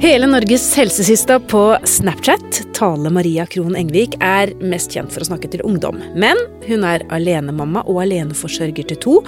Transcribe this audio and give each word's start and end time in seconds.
Hele 0.00 0.26
Norges 0.26 0.76
helsesista 0.76 1.40
på 1.40 1.76
Snapchat, 1.84 2.62
Tale 2.74 3.10
Maria 3.10 3.44
Krohn 3.46 3.76
Engvik, 3.76 4.14
er 4.24 4.48
mest 4.64 4.94
kjent 4.96 5.12
for 5.12 5.20
å 5.20 5.28
snakke 5.28 5.50
til 5.52 5.60
ungdom. 5.60 6.00
Men 6.16 6.40
hun 6.64 6.86
er 6.88 7.04
alenemamma 7.12 7.82
og 7.84 8.00
aleneforsørger 8.06 8.88
til 8.88 9.02
to, 9.04 9.18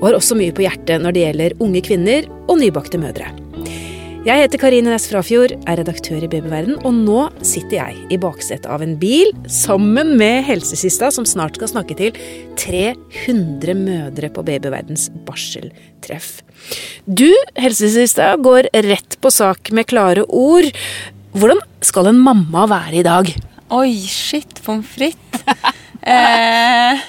og 0.00 0.02
har 0.08 0.18
også 0.18 0.34
mye 0.34 0.50
på 0.50 0.66
hjertet 0.66 0.98
når 1.04 1.14
det 1.14 1.26
gjelder 1.28 1.58
unge 1.62 1.86
kvinner 1.86 2.26
og 2.50 2.58
nybakte 2.58 2.98
mødre. 2.98 3.30
Jeg 4.26 4.42
heter 4.42 4.58
Karine 4.58 4.90
Næss 4.90 5.04
Frafjord, 5.06 5.52
er 5.70 5.76
redaktør 5.78 6.24
i 6.26 6.26
Babyverden, 6.26 6.80
og 6.82 6.96
nå 6.96 7.18
sitter 7.46 7.76
jeg 7.76 8.00
i 8.10 8.16
baksetet 8.18 8.64
av 8.66 8.82
en 8.82 8.96
bil 8.98 9.28
sammen 9.46 10.16
med 10.18 10.40
helsesista, 10.48 11.12
som 11.14 11.22
snart 11.22 11.60
skal 11.60 11.70
snakke 11.70 11.94
til 11.94 12.18
300 12.58 13.76
mødre 13.78 14.32
på 14.34 14.42
Babyverdens 14.48 15.06
barseltreff. 15.28 16.40
Du, 17.06 17.30
helsesista, 17.54 18.32
går 18.42 18.66
rett 18.88 19.14
på 19.22 19.30
sak 19.30 19.70
med 19.70 19.86
klare 19.94 20.26
ord. 20.26 20.74
Hvordan 21.38 21.62
skal 21.86 22.10
en 22.10 22.18
mamma 22.26 22.66
være 22.74 22.98
i 22.98 23.06
dag? 23.06 23.30
Oi, 23.78 23.94
shit, 24.10 24.58
pommes 24.66 24.90
frites. 24.90 25.46
eh, 26.02 27.06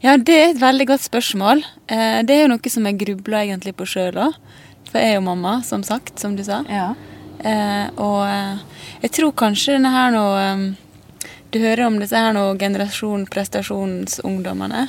ja, 0.00 0.16
det 0.16 0.40
er 0.40 0.50
et 0.54 0.64
veldig 0.64 0.88
godt 0.94 1.10
spørsmål. 1.12 1.60
Eh, 1.92 2.22
det 2.24 2.38
er 2.38 2.46
jo 2.46 2.54
noe 2.56 2.72
som 2.72 2.88
jeg 2.88 3.02
grubler 3.04 3.42
egentlig 3.44 3.76
på 3.76 3.92
sjøl 3.98 4.30
òg. 4.30 4.44
For 4.94 5.02
jeg 5.02 5.10
er 5.10 5.18
jo 5.18 5.26
mamma, 5.26 5.56
som 5.66 5.82
sagt, 5.82 6.20
som 6.22 6.36
du 6.38 6.44
sa. 6.46 6.60
Ja. 6.70 6.92
Eh, 7.42 7.86
og 7.98 8.20
eh, 8.28 8.60
jeg 9.02 9.10
tror 9.16 9.32
kanskje 9.34 9.74
denne 9.74 9.90
her 9.90 10.12
nå 10.14 10.22
eh, 10.38 10.60
Du 11.50 11.58
hører 11.58 11.88
om 11.88 11.96
disse 11.98 12.14
her 12.16 12.30
nå 12.32 12.44
generasjon 12.60 13.26
prestasjonsungdommene. 13.26 14.84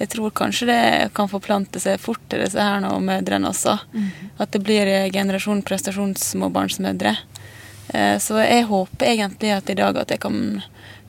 Jeg 0.00 0.08
tror 0.14 0.32
kanskje 0.34 0.70
det 0.70 1.10
kan 1.14 1.28
forplante 1.28 1.80
seg 1.84 2.00
fort 2.00 2.24
til 2.32 2.40
disse 2.42 2.64
her 2.64 2.80
nå 2.80 2.94
mødrene 3.04 3.52
også. 3.52 3.76
Mm. 3.92 4.08
At 4.40 4.56
det 4.56 4.62
blir 4.64 4.88
eh, 4.88 5.10
generasjon 5.12 5.60
prestasjonssmåbarnsmødre. 5.68 7.12
Eh, 7.92 8.16
så 8.24 8.40
jeg 8.40 8.64
håper 8.72 9.12
egentlig 9.12 9.52
at 9.52 9.68
i 9.68 9.76
dag 9.78 10.00
at 10.00 10.16
jeg 10.16 10.24
kan 10.24 10.40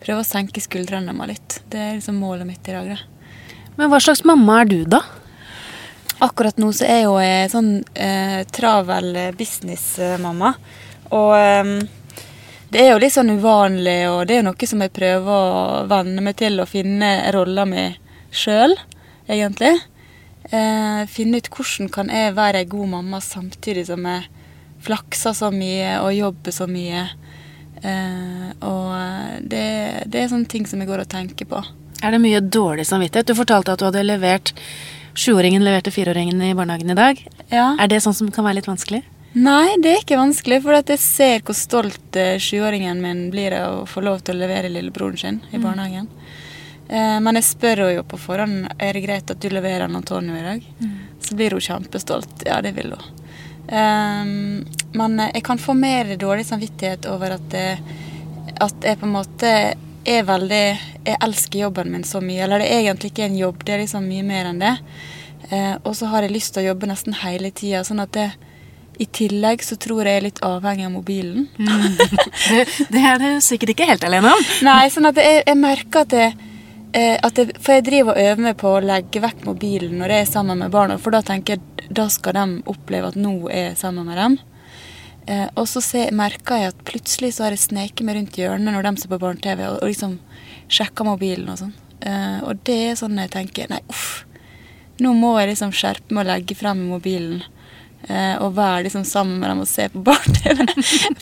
prøve 0.03 0.20
å 0.20 0.28
senke 0.28 0.62
skuldrene 0.64 1.16
meg 1.16 1.31
litt. 1.31 1.62
Det 1.72 1.80
er 1.80 1.98
liksom 1.98 2.20
målet 2.20 2.52
mitt 2.52 2.68
i 2.68 2.75
dag. 2.75 2.92
Da. 2.92 3.59
Men 3.80 3.90
hva 3.90 4.03
slags 4.03 4.25
mamma 4.28 4.62
er 4.62 4.72
du, 4.75 4.80
da? 4.84 5.00
Akkurat 6.24 6.60
nå 6.62 6.70
så 6.72 6.88
er 6.88 7.02
jeg 7.02 7.08
jo 7.10 7.18
en 7.20 7.52
sånn 7.52 7.72
eh, 8.00 8.44
travel 8.54 9.12
businessmamma. 9.38 10.54
Og 11.14 11.34
eh, 11.36 11.74
det 12.74 12.82
er 12.82 12.94
jo 12.94 13.02
litt 13.04 13.14
sånn 13.14 13.36
uvanlig, 13.36 14.00
og 14.10 14.24
det 14.26 14.34
er 14.34 14.40
jo 14.42 14.48
noe 14.48 14.68
som 14.70 14.82
jeg 14.82 14.94
prøver 14.96 15.34
å 15.34 15.82
venne 15.92 16.24
meg 16.26 16.40
til 16.40 16.58
å 16.58 16.66
finne 16.66 17.10
rolla 17.36 17.68
mi 17.70 17.84
sjøl, 18.34 18.74
egentlig. 19.30 19.76
Eh, 20.50 21.04
finne 21.12 21.38
ut 21.38 21.52
hvordan 21.54 21.92
kan 21.94 22.10
jeg 22.10 22.34
være 22.34 22.64
ei 22.64 22.70
god 22.72 22.90
mamma 22.96 23.20
samtidig 23.24 23.86
som 23.92 24.08
jeg 24.10 24.26
flakser 24.84 25.38
så 25.38 25.52
mye 25.54 26.00
og 26.02 26.16
jobber 26.18 26.56
så 26.56 26.68
mye. 26.72 27.06
Eh, 27.84 28.50
og 28.66 29.46
det, 29.54 29.64
det 30.10 30.24
er 30.24 30.34
sånne 30.34 30.50
ting 30.50 30.66
som 30.70 30.82
jeg 30.82 30.90
går 30.90 31.06
og 31.06 31.14
tenker 31.14 31.50
på. 31.54 31.62
Er 32.04 32.16
det 32.16 32.24
mye 32.26 32.42
dårlig 32.42 32.88
samvittighet? 32.90 33.30
Du 33.30 33.38
fortalte 33.38 33.76
at 33.76 33.84
du 33.84 33.88
hadde 33.88 34.04
levert 34.08 34.56
Sjuåringen 35.16 35.64
leverte 35.64 35.92
fireåringen 35.92 36.42
i 36.42 36.53
barnehagen 36.56 36.89
i 36.89 36.97
dag. 36.97 37.19
Ja. 37.50 37.75
Er 37.80 37.88
det 37.88 38.02
sånn 38.02 38.16
som 38.17 38.31
kan 38.33 38.45
være 38.45 38.61
litt 38.61 38.69
vanskelig? 38.69 39.03
Nei, 39.33 39.75
det 39.81 39.92
er 39.92 40.02
ikke 40.03 40.17
vanskelig, 40.19 40.59
for 40.61 40.78
at 40.78 40.89
jeg 40.94 41.02
ser 41.02 41.44
hvor 41.45 41.58
stolt 41.58 42.17
eh, 42.17 42.36
sjuåringen 42.42 43.00
min 43.02 43.23
blir 43.34 43.56
av 43.58 43.80
å 43.80 43.88
få 43.89 44.03
lov 44.06 44.22
til 44.25 44.38
å 44.38 44.44
levere 44.44 44.69
lillebroren 44.69 45.17
sin 45.17 45.39
i 45.50 45.61
barnehagen. 45.61 46.09
Eh, 46.88 47.17
men 47.23 47.39
jeg 47.39 47.47
spør 47.47 47.81
henne 47.81 47.95
jo 47.97 48.06
på 48.09 48.19
forhånd 48.22 48.67
er 48.78 48.94
det 48.94 49.02
greit 49.06 49.34
at 49.34 49.41
du 49.41 49.50
leverer 49.50 49.88
Antonio 49.88 50.38
i 50.38 50.45
dag. 50.45 50.67
Så 51.23 51.38
blir 51.39 51.58
hun 51.58 51.66
kjempestolt. 51.66 52.45
Ja, 52.45 52.59
det 52.61 52.75
vil 52.78 52.94
hun. 52.94 53.23
Eh, 53.69 54.22
men 55.02 55.25
jeg 55.25 55.45
kan 55.45 55.61
få 55.61 55.73
mer 55.78 56.14
dårlig 56.17 56.45
samvittighet 56.50 57.09
over 57.09 57.38
at, 57.39 57.50
det, 57.53 57.80
at 58.61 58.86
jeg 58.86 59.02
på 59.02 59.09
en 59.09 59.17
måte 59.17 59.56
er 60.06 60.24
veldig 60.28 60.64
Jeg 61.06 61.19
elsker 61.24 61.59
jobben 61.66 61.91
min 61.91 62.06
så 62.08 62.22
mye. 62.24 62.44
Eller 62.46 62.64
det 62.64 62.69
er 62.72 62.84
egentlig 62.84 63.14
ikke 63.14 63.28
en 63.28 63.38
jobb, 63.38 63.64
det 63.66 63.75
er 63.75 63.84
liksom 63.84 64.08
mye 64.08 64.24
mer 64.28 64.50
enn 64.52 64.62
det. 64.64 64.78
Eh, 65.50 65.75
og 65.84 65.96
så 65.97 66.09
har 66.12 66.24
jeg 66.24 66.34
lyst 66.34 66.53
til 66.56 66.64
å 66.64 66.72
jobbe 66.72 66.90
nesten 66.90 67.18
hele 67.24 67.52
tida. 67.52 67.84
Sånn 67.88 68.03
at 68.03 68.14
det, 68.16 68.30
i 69.02 69.08
tillegg 69.09 69.64
så 69.66 69.75
tror 69.81 70.06
jeg 70.06 70.16
jeg 70.16 70.22
er 70.22 70.28
litt 70.28 70.41
avhengig 70.46 70.88
av 70.88 70.96
mobilen. 70.96 71.50
Det, 71.58 72.64
det 72.94 73.03
er 73.03 73.22
du 73.22 73.28
sikkert 73.44 73.74
ikke 73.74 73.90
helt 73.90 74.03
alene 74.08 74.31
om. 74.31 74.47
Nei, 74.69 74.88
sånn 74.94 75.09
at 75.09 75.19
jeg, 75.19 75.44
jeg 75.47 75.59
merker 75.59 76.08
at 76.08 76.16
jeg, 76.18 76.38
eh, 76.94 77.18
at 77.18 77.40
jeg 77.40 77.56
For 77.59 77.78
jeg 77.78 77.88
driver 77.90 78.16
og 78.16 78.31
øver 78.31 78.47
meg 78.47 78.58
på 78.59 78.74
å 78.74 78.81
legge 78.84 79.24
vekk 79.24 79.46
mobilen 79.50 80.00
når 80.02 80.16
jeg 80.16 80.25
er 80.25 80.34
sammen 80.34 80.64
med 80.64 80.74
barna, 80.74 81.00
for 81.02 81.16
da 81.16 81.24
tenker 81.25 81.58
jeg 81.58 81.90
da 81.94 82.08
skal 82.09 82.38
de 82.38 82.46
oppleve 82.72 83.12
at 83.12 83.20
nå 83.20 83.35
er 83.52 83.72
jeg 83.72 83.80
sammen 83.81 84.08
med 84.08 84.18
dem. 84.18 84.38
Eh, 85.28 85.47
og 85.56 85.67
så 85.69 85.81
merka 86.11 86.57
jeg 86.59 86.73
at 86.73 86.84
plutselig 86.88 87.34
så 87.35 87.45
har 87.45 87.56
jeg 87.56 87.67
sneket 87.69 88.03
meg 88.06 88.17
rundt 88.17 88.38
hjørnet 88.39 88.75
når 88.75 88.89
de 88.89 88.94
ser 89.01 89.13
på 89.13 89.22
barne-TV, 89.22 89.63
og, 89.69 89.79
og 89.79 89.91
liksom 89.91 90.19
sjekker 90.73 91.07
mobilen 91.07 91.51
og 91.53 91.61
sånn. 91.61 91.73
Eh, 92.03 92.39
og 92.44 92.63
det 92.67 92.79
er 92.89 93.00
sånn 93.00 93.19
jeg 93.22 93.31
tenker 93.34 93.72
Nei, 93.72 93.79
uff. 93.91 94.25
Nå 95.01 95.13
må 95.17 95.34
jeg 95.39 95.53
liksom 95.53 95.72
skjerpe 95.75 96.13
meg 96.13 96.25
og 96.25 96.31
legge 96.34 96.57
frem 96.59 96.84
mobilen. 96.91 97.41
Eh, 98.03 98.35
og 98.44 98.57
være 98.57 98.84
liksom 98.89 99.06
sammen 99.07 99.38
med 99.39 99.47
dem 99.47 99.61
og 99.63 99.69
se 99.69 99.88
på 99.94 100.01
barne-TV. 100.09 100.66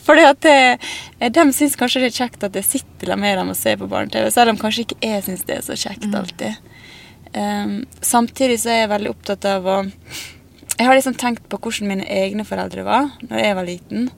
Fordi 0.02 0.26
at 0.26 0.42
det, 0.42 0.56
eh, 1.20 1.30
De 1.30 1.46
syns 1.54 1.78
kanskje 1.78 2.02
det 2.02 2.10
er 2.10 2.18
kjekt 2.24 2.46
at 2.48 2.58
jeg 2.58 2.66
sitter 2.66 3.14
med 3.14 3.38
dem 3.38 3.52
og 3.54 3.58
ser 3.58 3.78
på 3.78 3.90
barne-TV, 3.90 4.30
selv 4.34 4.54
om 4.54 4.58
kanskje 4.58 4.88
ikke 4.88 4.98
jeg 5.06 5.26
syns 5.28 5.46
det 5.46 5.60
er 5.60 5.66
så 5.68 5.78
kjekt 5.78 6.10
alltid. 6.10 6.58
Eh, 7.38 7.76
samtidig 8.02 8.58
så 8.64 8.74
er 8.74 8.82
jeg 8.82 8.94
veldig 8.96 9.14
opptatt 9.14 9.46
av 9.52 9.70
å 9.70 9.78
Jeg 10.78 10.88
har 10.88 10.96
liksom 10.96 11.16
tenkt 11.20 11.48
på 11.50 11.58
hvordan 11.60 11.90
mine 11.90 12.06
egne 12.08 12.44
foreldre 12.48 12.84
var 12.86 13.10
når 13.26 13.42
jeg 13.42 13.56
var 13.58 13.68
liten. 13.68 14.08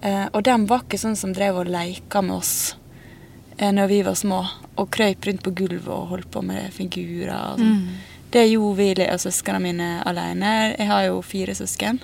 Eh, 0.00 0.26
og 0.32 0.44
de 0.46 0.54
var 0.70 0.84
ikke 0.84 1.00
sånn 1.00 1.18
som 1.18 1.34
drev 1.36 1.60
og 1.60 1.70
leika 1.70 2.22
med 2.24 2.38
oss 2.38 2.54
eh, 3.58 3.72
når 3.74 3.90
vi 3.90 4.00
var 4.06 4.16
små. 4.18 4.40
Og 4.80 4.88
krøyp 4.94 5.26
rundt 5.28 5.44
på 5.44 5.54
gulvet 5.58 5.90
og 5.92 6.14
holdt 6.14 6.30
på 6.32 6.44
med 6.46 6.70
figurer. 6.72 7.34
og 7.34 7.60
sånn. 7.60 7.84
Det 8.30 8.46
gjorde 8.46 8.78
vi 8.78 9.08
og 9.10 9.18
søsknene 9.18 9.60
mine 9.64 9.88
alene. 10.06 10.50
Jeg 10.78 10.86
har 10.86 11.08
jo 11.08 11.22
fire 11.26 11.56
søsken. 11.58 11.98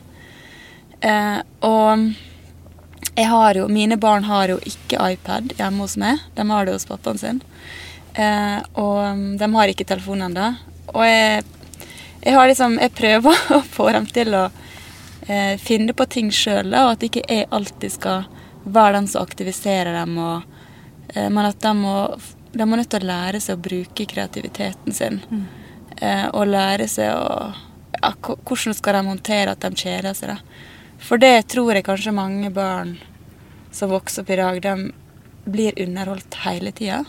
Eh, 1.00 1.38
og 1.64 2.08
jeg 3.16 3.28
har 3.30 3.56
jo, 3.56 3.68
mine 3.72 3.96
barn 4.00 4.26
har 4.26 4.50
jo 4.50 4.58
ikke 4.66 5.00
iPad 5.14 5.54
hjemme 5.56 5.84
hos 5.84 5.96
meg. 6.00 6.24
De 6.36 6.44
har 6.50 6.66
det 6.66 6.74
hos 6.74 6.88
pappaen 6.88 7.20
sin. 7.20 7.42
Eh, 8.16 8.58
og 8.74 9.02
mm, 9.16 9.36
de 9.40 9.50
har 9.54 9.72
ikke 9.72 9.86
telefon 9.88 10.24
ennå. 10.26 10.50
Og 10.92 11.04
jeg, 11.06 11.44
jeg, 12.26 12.34
har 12.34 12.48
liksom, 12.50 12.78
jeg 12.82 12.94
prøver 12.98 13.44
å 13.56 13.60
få 13.62 13.90
dem 13.94 14.08
til 14.10 14.34
å 14.34 14.46
eh, 15.28 15.54
finne 15.62 15.94
på 15.96 16.08
ting 16.10 16.32
sjøl, 16.34 16.74
og 16.74 16.96
at 16.96 17.06
ikke 17.06 17.24
jeg 17.28 17.48
alltid 17.54 17.94
skal 17.94 18.26
være 18.66 18.98
den 18.98 19.10
som 19.10 19.22
aktiviserer 19.22 19.94
dem. 19.94 20.16
Og, 20.18 20.42
eh, 21.14 21.28
men 21.30 21.44
at 21.46 21.60
de 21.62 21.72
må, 21.78 21.96
de 22.52 22.66
må 22.66 22.80
nødt 22.80 22.90
til 22.94 23.06
å 23.06 23.10
lære 23.12 23.42
seg 23.42 23.58
å 23.58 23.64
bruke 23.68 24.08
kreativiteten 24.10 24.96
sin. 24.96 25.22
Eh, 25.96 26.26
og 26.32 26.50
lære 26.50 26.88
seg 26.90 27.14
å 27.14 27.52
ja, 27.96 28.10
Hvordan 28.20 28.74
skal 28.76 28.98
de 28.98 29.06
håndtere 29.06 29.54
at 29.54 29.62
de 29.64 29.70
kjeder 29.80 30.12
seg? 30.16 30.34
da? 30.34 30.64
For 31.00 31.20
det 31.20 31.46
tror 31.52 31.76
jeg 31.76 31.86
kanskje 31.86 32.12
mange 32.12 32.50
barn 32.52 32.96
som 33.72 33.92
vokser 33.92 34.24
opp 34.24 34.32
i 34.32 34.38
dag, 34.40 34.60
de 34.60 34.90
blir 35.46 35.78
underholdt 35.80 36.36
hele 36.42 36.72
tida. 36.76 37.04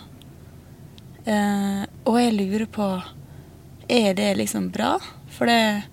Eh, 1.27 1.83
og 2.07 2.19
jeg 2.21 2.35
lurer 2.37 2.67
på 2.71 2.87
Er 3.87 4.13
det 4.17 4.33
liksom 4.35 4.69
bra? 4.69 4.97
For 5.31 5.49
det 5.49 5.83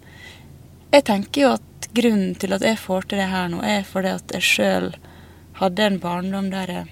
Jeg 0.94 1.05
tenker 1.05 1.41
jo 1.41 1.53
at 1.56 1.88
grunnen 1.94 2.34
til 2.38 2.55
at 2.55 2.62
jeg 2.62 2.78
får 2.78 3.09
til 3.10 3.19
det 3.19 3.31
her 3.31 3.49
nå, 3.50 3.60
er 3.62 3.82
fordi 3.87 4.12
at 4.15 4.34
jeg 4.34 4.47
sjøl 4.47 4.88
hadde 5.59 5.87
en 5.87 6.00
barndom 6.03 6.50
der 6.50 6.71
jeg 6.71 6.87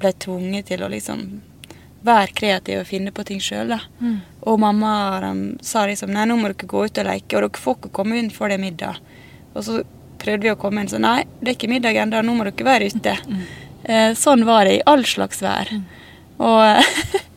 ble 0.00 0.12
tvunget 0.12 0.68
til 0.68 0.84
å 0.84 0.90
liksom 0.92 1.22
være 2.06 2.32
kreativ 2.36 2.80
og 2.82 2.88
finne 2.88 3.12
på 3.12 3.24
ting 3.26 3.40
sjøl. 3.42 3.74
Og 4.46 4.60
mamma 4.60 4.92
de 5.24 5.32
sa 5.64 5.86
liksom 5.88 6.12
nei, 6.14 6.26
nå 6.28 6.36
må 6.38 6.52
dere 6.52 6.68
gå 6.68 6.84
ut 6.86 7.00
og 7.02 7.08
leke, 7.08 7.36
og 7.36 7.46
dere 7.46 7.62
får 7.64 7.78
ikke 7.80 7.92
komme 7.98 8.18
inn 8.20 8.32
før 8.32 8.52
det 8.52 8.58
er 8.58 8.64
middag. 8.64 9.00
Og 9.54 9.64
så 9.66 9.78
prøvde 10.20 10.46
vi 10.46 10.52
å 10.52 10.58
komme 10.60 10.82
inn, 10.82 10.90
så 10.92 11.00
nei, 11.02 11.22
det 11.40 11.52
er 11.52 11.56
ikke 11.56 11.72
middag 11.72 12.00
ennå, 12.02 12.22
nå 12.24 12.36
må 12.36 12.46
dere 12.48 12.68
være 12.68 12.90
ute. 12.92 13.16
Eh, 13.84 14.12
sånn 14.18 14.44
var 14.48 14.68
det 14.68 14.78
i 14.78 14.84
all 14.88 15.04
slags 15.08 15.42
vær. 15.44 15.72
Og, 16.38 16.92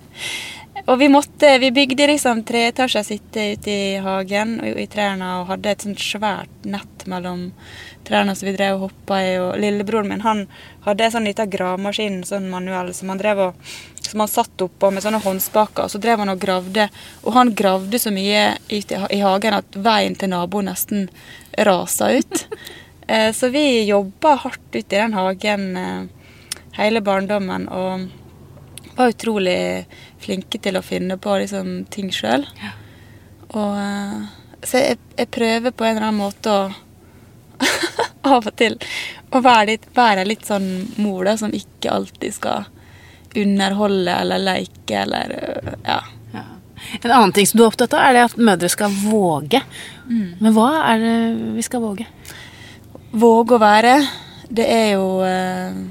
og 0.89 0.97
vi 0.97 1.09
måtte, 1.09 1.51
vi 1.61 1.69
bygde 1.71 2.07
liksom 2.09 2.41
treetasjer 2.49 3.03
sitte 3.05 3.43
ute 3.53 3.69
i 3.71 3.97
hagen 4.01 4.55
og 4.63 4.79
i 4.81 4.87
trærne 4.89 5.27
og 5.37 5.51
hadde 5.51 5.69
et 5.69 5.85
sånt 5.85 6.01
svært 6.01 6.65
nett 6.65 7.05
mellom 7.09 7.51
trærne 8.07 8.33
som 8.33 8.49
vi 8.49 8.55
drev 8.55 8.79
og 8.79 8.87
hoppa 8.87 9.19
i. 9.21 9.35
Og 9.37 9.59
lillebroren 9.61 10.09
min 10.09 10.25
han 10.25 10.47
hadde 10.87 11.05
en 11.05 11.13
sånn 11.13 11.29
liten 11.29 11.51
gravemaskin 11.53 12.23
sånn 12.25 12.49
manuell 12.49 12.89
som 12.97 13.13
han 13.13 13.21
drev 13.21 13.43
og 13.43 13.71
som 14.09 14.23
han 14.23 14.31
satt 14.31 14.65
oppå 14.65 14.89
med 14.89 15.05
sånne 15.05 15.21
håndspaker. 15.21 15.85
Og 15.85 15.93
så 15.93 16.01
drev 16.01 16.23
han 16.23 16.33
og 16.33 16.41
gravde. 16.41 16.87
Og 17.21 17.35
han 17.37 17.53
gravde 17.53 18.01
så 18.01 18.13
mye 18.13 18.55
ute 18.71 18.97
i, 18.97 19.19
i 19.19 19.21
hagen 19.21 19.59
at 19.59 19.77
veien 19.77 20.17
til 20.17 20.33
naboen 20.33 20.71
nesten 20.71 21.05
rasa 21.69 22.09
ut. 22.17 22.47
eh, 23.11 23.29
så 23.37 23.51
vi 23.53 23.85
jobba 23.91 24.39
hardt 24.41 24.73
ute 24.73 24.87
i 24.87 25.03
den 25.03 25.13
hagen 25.13 25.69
eh, 25.77 26.31
hele 26.79 27.05
barndommen. 27.05 27.69
Og 27.69 28.09
var 28.95 29.13
utrolig 29.13 29.85
flinke 30.21 30.59
til 30.61 30.77
å 30.79 30.85
finne 30.85 31.17
på 31.21 31.37
liksom, 31.41 31.85
ting 31.93 32.11
sjøl. 32.13 32.45
Og 33.55 33.79
eh, 33.79 34.19
Så 34.63 34.83
jeg, 34.83 34.99
jeg 35.17 35.31
prøver 35.31 35.71
på 35.71 35.87
en 35.87 35.95
eller 35.95 36.09
annen 36.09 36.21
måte 36.21 36.51
å 36.51 36.69
av 38.29 38.45
og 38.47 38.55
til 38.59 38.75
å 39.35 39.41
være 39.43 39.73
litt, 39.73 39.87
være 39.95 40.25
litt 40.27 40.45
sånn 40.47 40.69
mor 41.03 41.27
da, 41.27 41.35
som 41.39 41.53
ikke 41.55 41.91
alltid 41.91 42.35
skal 42.35 42.67
underholde 43.37 44.15
eller 44.15 44.41
leke 44.41 45.03
eller 45.03 45.33
øh, 45.37 45.73
ja. 45.85 45.99
Ja. 46.33 46.45
En 47.01 47.11
annen 47.11 47.33
ting 47.35 47.47
som 47.47 47.59
du 47.59 47.63
er 47.65 47.69
opptatt 47.69 47.93
av, 47.93 48.05
er 48.07 48.15
det 48.15 48.25
at 48.29 48.37
mødre 48.39 48.69
skal 48.71 48.93
våge. 49.03 49.61
Men 50.39 50.55
hva 50.55 50.69
er 50.89 51.03
det 51.03 51.15
vi 51.57 51.65
skal 51.65 51.83
våge? 51.83 52.07
Våge 53.11 53.57
å 53.57 53.61
være, 53.61 53.95
det 54.49 54.65
er 54.69 54.87
jo 54.95 55.19
eh, 55.25 55.81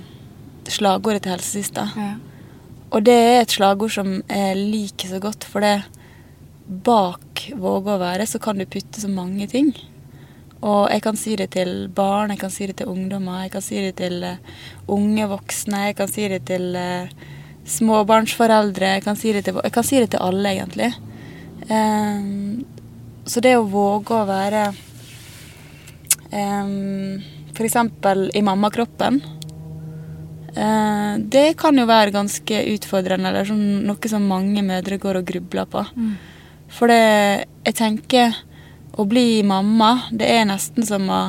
slagordet 0.70 1.24
til 1.24 1.34
helsesista. 1.36 1.88
Og 2.88 3.04
det 3.04 3.14
er 3.14 3.42
et 3.42 3.52
slagord 3.52 3.92
som 3.92 4.18
jeg 4.22 4.56
liker 4.58 5.10
så 5.10 5.20
godt, 5.20 5.44
for 5.44 5.64
det 5.64 5.82
bak 6.68 7.46
våge 7.56 7.94
å 7.94 8.00
være 8.00 8.26
så 8.28 8.40
kan 8.42 8.58
du 8.60 8.68
putte 8.68 9.00
så 9.00 9.10
mange 9.12 9.48
ting. 9.50 9.72
Og 10.58 10.88
jeg 10.90 11.02
kan 11.04 11.18
si 11.18 11.36
det 11.38 11.52
til 11.54 11.86
barn, 11.94 12.32
jeg 12.34 12.40
kan 12.40 12.52
si 12.52 12.66
det 12.66 12.80
til 12.80 12.90
ungdommer, 12.90 13.44
jeg 13.44 13.52
kan 13.54 13.64
si 13.64 13.78
det 13.84 13.94
til 14.00 14.24
eh, 14.26 14.40
unge 14.90 15.28
voksne, 15.30 15.84
jeg 15.90 15.98
kan 16.00 16.10
si 16.10 16.26
det 16.32 16.40
til 16.50 16.72
eh, 16.76 17.12
småbarnsforeldre, 17.68 18.96
jeg 18.96 19.04
kan 19.04 19.18
si 19.20 19.32
det 19.36 19.44
til, 19.46 19.60
kan 19.70 19.86
si 19.86 20.00
det 20.02 20.10
til 20.14 20.24
alle, 20.24 20.56
egentlig. 20.56 20.90
Um, 21.68 22.64
så 23.28 23.42
det 23.44 23.58
å 23.58 23.66
våge 23.68 24.16
å 24.16 24.26
være 24.28 24.62
um, 26.32 27.18
F.eks. 27.52 27.76
i 28.38 28.42
mammakroppen. 28.46 29.20
Eh, 30.58 31.14
det 31.18 31.46
kan 31.60 31.78
jo 31.78 31.86
være 31.88 32.14
ganske 32.14 32.62
utfordrende, 32.74 33.30
eller 33.30 33.48
sånn, 33.48 33.86
noe 33.88 34.10
som 34.10 34.26
mange 34.28 34.64
mødre 34.66 34.98
går 35.00 35.20
og 35.20 35.30
grubler 35.30 35.68
på. 35.70 35.84
For 36.68 36.90
det, 36.90 37.46
jeg 37.64 37.78
tenker 37.78 38.36
å 38.98 39.06
bli 39.08 39.42
mamma, 39.46 39.94
det 40.10 40.28
er 40.38 40.48
nesten 40.50 40.86
som 40.86 41.08
å 41.10 41.22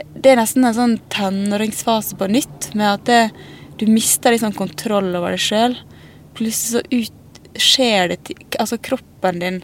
Det 0.00 0.30
er 0.30 0.38
nesten 0.38 0.64
en 0.64 0.74
sånn 0.74 0.94
tenåringsfase 1.12 2.16
på 2.16 2.26
nytt, 2.30 2.70
med 2.74 2.88
at 2.88 3.04
det, 3.04 3.30
du 3.76 3.86
mister 3.90 4.32
liksom 4.32 4.54
kontroll 4.56 5.10
over 5.16 5.34
deg 5.34 5.42
sjøl. 5.44 5.76
Plutselig 6.36 6.72
så 6.72 6.80
ut, 6.88 7.40
skjer 7.56 8.14
det 8.14 8.34
Altså, 8.58 8.78
kroppen 8.78 9.40
din 9.42 9.58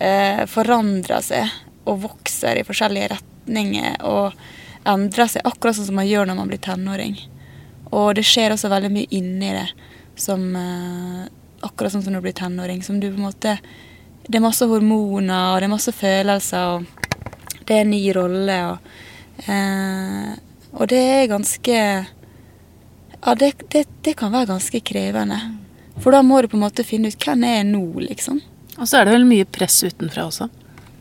eh, 0.00 0.46
forandrer 0.48 1.24
seg 1.24 1.52
og 1.86 2.02
vokser 2.06 2.60
i 2.60 2.64
forskjellige 2.66 3.12
retninger 3.14 4.00
og 4.06 4.34
endrer 4.86 5.30
seg, 5.30 5.44
akkurat 5.46 5.76
sånn 5.76 5.90
som 5.90 5.98
man 6.00 6.08
gjør 6.08 6.28
når 6.28 6.40
man 6.40 6.50
blir 6.50 6.62
tenåring. 6.62 7.18
Og 7.94 8.14
det 8.18 8.24
skjer 8.26 8.54
også 8.54 8.70
veldig 8.72 8.90
mye 8.92 9.10
inni 9.14 9.52
det, 9.54 9.66
som 10.18 10.42
eh, 10.58 11.26
akkurat 11.66 11.94
sånn 11.94 12.02
som 12.04 12.14
når 12.14 12.22
du 12.24 12.26
blir 12.28 12.38
tenåring. 12.40 12.82
Som 12.82 13.00
du 13.00 13.10
på 13.10 13.18
en 13.20 13.28
måte 13.28 13.58
Det 14.26 14.40
er 14.40 14.42
masse 14.42 14.66
hormoner, 14.66 15.52
og 15.52 15.60
det 15.60 15.68
er 15.68 15.70
masse 15.70 15.92
følelser, 15.94 16.80
og 16.80 17.60
det 17.66 17.76
er 17.76 17.84
en 17.84 17.92
ny 17.94 18.02
rolle, 18.16 18.56
og 18.72 19.46
eh, 19.46 20.34
Og 20.72 20.88
det 20.90 20.98
er 20.98 21.30
ganske 21.30 21.76
Ja, 23.26 23.34
det, 23.34 23.52
det, 23.70 23.86
det 24.02 24.16
kan 24.18 24.32
være 24.32 24.50
ganske 24.50 24.80
krevende. 24.80 25.38
For 26.02 26.12
da 26.12 26.20
må 26.22 26.42
du 26.42 26.48
på 26.48 26.58
en 26.58 26.66
måte 26.66 26.84
finne 26.84 27.08
ut 27.08 27.24
hvem 27.24 27.44
er 27.46 27.60
jeg 27.60 27.70
nå, 27.70 27.84
liksom. 28.04 28.42
Og 28.76 28.84
så 28.84 28.98
er 29.00 29.06
det 29.06 29.14
vel 29.16 29.24
mye 29.26 29.46
press 29.48 29.80
utenfra 29.86 30.26
også. 30.28 30.50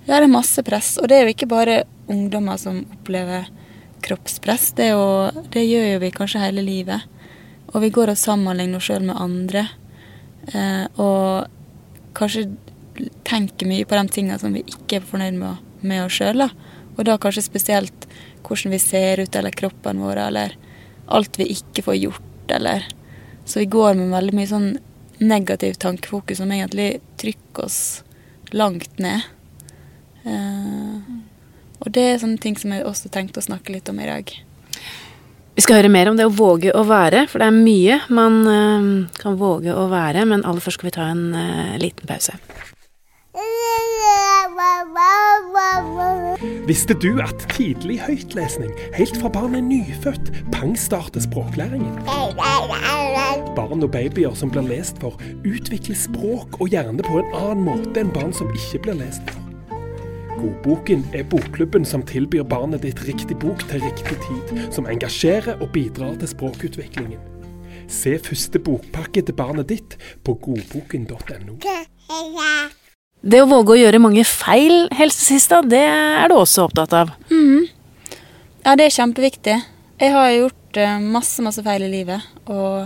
Ja, 0.06 0.20
det 0.20 0.24
er 0.24 0.32
masse 0.32 0.64
press. 0.64 0.96
Og 1.02 1.10
det 1.10 1.18
er 1.18 1.26
jo 1.26 1.34
ikke 1.34 1.50
bare 1.52 1.84
ungdommer 2.08 2.58
som 2.62 2.84
opplever 2.96 3.50
kroppspress. 4.01 4.71
Det, 4.77 4.89
jo, 4.92 5.31
det 5.53 5.65
gjør 5.65 5.88
jo 5.94 6.01
vi 6.03 6.12
kanskje 6.15 6.44
hele 6.44 6.65
livet. 6.65 7.06
Og 7.74 7.81
vi 7.83 7.92
går 7.94 8.13
og 8.13 8.19
sammenligner 8.19 8.80
oss 8.80 8.89
sjøl 8.89 9.06
med 9.07 9.19
andre. 9.19 9.68
Eh, 10.53 10.86
og 11.01 11.47
kanskje 12.15 12.50
tenker 13.27 13.68
mye 13.68 13.88
på 13.88 13.97
de 13.97 14.13
tingene 14.13 14.39
som 14.39 14.53
vi 14.56 14.63
ikke 14.63 15.00
er 15.00 15.07
fornøyd 15.09 15.39
med, 15.39 15.63
med 15.83 16.06
oss 16.06 16.19
sjøl. 16.19 16.45
Og 16.95 17.03
da 17.07 17.18
kanskje 17.21 17.47
spesielt 17.47 18.07
hvordan 18.45 18.75
vi 18.75 18.80
ser 18.80 19.24
ut, 19.24 19.36
eller 19.36 19.56
kroppen 19.57 20.03
vår, 20.06 20.21
eller 20.27 20.56
alt 21.12 21.39
vi 21.39 21.50
ikke 21.56 21.83
får 21.86 22.01
gjort, 22.03 22.51
eller 22.51 22.86
Så 23.45 23.59
vi 23.59 23.65
går 23.65 23.94
med 23.94 24.09
veldig 24.09 24.33
mye 24.33 24.50
sånn 24.50 24.71
negativt 25.21 25.77
tankefokus 25.83 26.39
som 26.39 26.50
egentlig 26.51 27.01
trykker 27.21 27.68
oss 27.68 28.03
langt 28.57 28.98
ned. 28.98 29.21
Eh, 30.25 31.12
og 31.86 31.94
det 31.94 32.04
er 32.10 32.22
sånne 32.22 32.42
ting 32.42 32.58
som 32.58 32.74
jeg 32.74 32.86
også 32.86 33.12
tenkte 33.14 33.42
å 33.42 33.46
snakke 33.46 33.76
litt 33.76 33.90
om 33.92 34.00
i 34.02 34.10
dag. 34.10 34.32
Vi 35.56 35.64
skal 35.64 35.78
høre 35.80 35.92
mer 35.94 36.10
om 36.12 36.18
det 36.20 36.26
å 36.28 36.34
våge 36.36 36.74
å 36.76 36.82
være, 36.84 37.28
for 37.32 37.40
det 37.40 37.48
er 37.48 37.56
mye 37.56 38.00
man 38.12 38.42
eh, 38.52 38.88
kan 39.22 39.38
våge 39.40 39.72
å 39.72 39.86
være. 39.88 40.26
Men 40.28 40.44
aller 40.44 40.64
først 40.64 40.82
skal 40.82 40.90
vi 40.90 40.96
ta 40.98 41.06
en 41.14 41.30
eh, 41.32 41.78
liten 41.80 42.10
pause. 42.10 42.36
Visste 46.66 46.98
du 46.98 47.22
at 47.24 47.46
tidlig 47.54 48.02
høytlesning, 48.04 48.74
helt 48.98 49.18
fra 49.22 49.30
barnet 49.32 49.62
er 49.62 49.68
nyfødt, 49.70 50.34
pangstarter 50.56 51.24
språklæringen? 51.24 52.02
Barn 53.56 53.86
og 53.86 53.92
babyer 53.94 54.36
som 54.36 54.52
blir 54.52 54.68
lest 54.68 55.00
for, 55.04 55.22
utvikler 55.46 56.00
språk 56.00 56.60
og 56.60 56.74
hjerne 56.74 57.06
på 57.06 57.22
en 57.22 57.34
annen 57.46 57.66
måte 57.70 58.02
enn 58.02 58.14
barn 58.16 58.36
som 58.36 58.52
ikke 58.58 58.88
blir 58.88 59.04
lest 59.06 59.24
for. 59.30 59.44
Godboken 60.45 61.01
er 61.18 61.24
bokklubben 61.25 61.86
som 61.89 62.03
tilbyr 62.06 62.44
barnet 62.45 62.83
ditt 62.86 63.00
riktig 63.07 63.33
bok 63.42 63.63
til 63.65 63.81
riktig 63.81 64.18
tid, 64.27 64.51
som 64.75 64.86
engasjerer 64.86 65.57
og 65.57 65.71
bidrar 65.74 66.13
til 66.21 66.30
språkutviklingen. 66.30 67.18
Se 67.89 68.13
første 68.21 68.62
bokpakke 68.62 69.24
til 69.25 69.33
barnet 69.33 69.71
ditt 69.71 69.95
på 70.21 70.36
godboken.no. 70.44 71.56
Det 73.25 73.42
å 73.42 73.47
våge 73.50 73.74
å 73.74 73.80
gjøre 73.80 74.03
mange 74.03 74.27
feil, 74.30 74.86
helsesista, 74.94 75.63
det 75.65 75.81
er 75.81 76.30
du 76.30 76.38
også 76.38 76.68
opptatt 76.68 76.94
av. 76.94 77.15
Ja, 77.31 78.77
det 78.77 78.86
er 78.86 78.95
kjempeviktig. 79.00 79.57
Jeg 79.98 80.13
har 80.13 80.30
gjort 80.36 80.77
eh, 80.77 81.01
masse, 81.01 81.41
masse 81.41 81.65
feil 81.65 81.88
i 81.88 81.89
livet. 81.89 82.21
Og 82.45 82.86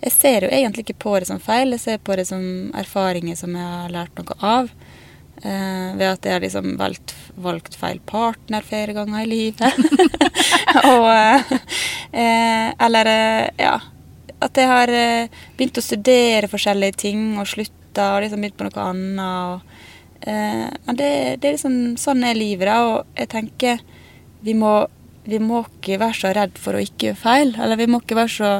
jeg 0.00 0.16
ser 0.16 0.48
jo 0.48 0.54
egentlig 0.56 0.86
ikke 0.86 1.02
på 1.04 1.18
det 1.20 1.28
som 1.28 1.42
feil, 1.52 1.76
jeg 1.76 1.84
ser 1.84 2.00
på 2.00 2.16
det 2.16 2.30
som 2.32 2.72
erfaringer 2.80 3.36
som 3.36 3.52
jeg 3.52 3.72
har 3.76 3.92
lært 3.92 4.16
noe 4.16 4.40
av. 4.40 4.72
Eh, 5.42 5.88
ved 5.98 6.06
at 6.08 6.24
jeg 6.24 6.36
har 6.36 6.44
liksom 6.44 6.76
valgt, 6.80 7.14
valgt 7.36 7.74
feil 7.76 7.98
partner 8.06 8.64
flere 8.64 8.94
ganger 8.96 9.24
i 9.24 9.30
livet. 9.30 10.14
og 10.92 11.08
eh, 11.10 12.68
Eller 12.86 13.10
eh, 13.10 13.48
ja. 13.58 13.78
At 14.44 14.58
jeg 14.60 14.68
har 14.68 14.90
begynt 15.56 15.78
å 15.80 15.84
studere 15.84 16.50
forskjellige 16.52 16.98
ting 17.06 17.20
og 17.40 17.48
slutta 17.48 18.10
og 18.14 18.24
liksom 18.24 18.42
begynt 18.42 18.58
på 18.58 18.66
noe 18.66 18.88
annet. 18.90 19.22
Og, 19.24 19.84
eh, 20.28 20.66
men 20.84 20.98
det, 20.98 21.10
det 21.40 21.48
er 21.48 21.56
liksom 21.56 21.78
sånn 22.00 22.26
er 22.28 22.36
livet, 22.36 22.68
da. 22.68 22.80
Og 22.84 23.20
jeg 23.20 23.30
tenker 23.32 23.80
vi 24.44 24.52
må, 24.58 24.74
vi 25.24 25.40
må 25.40 25.62
ikke 25.64 26.00
være 26.02 26.18
så 26.18 26.34
redd 26.36 26.58
for 26.60 26.76
å 26.76 26.82
ikke 26.82 27.10
gjøre 27.10 27.22
feil. 27.22 27.54
Eller 27.56 27.80
vi 27.80 27.88
må 27.88 28.02
ikke 28.02 28.18
være 28.20 28.34
så 28.36 28.50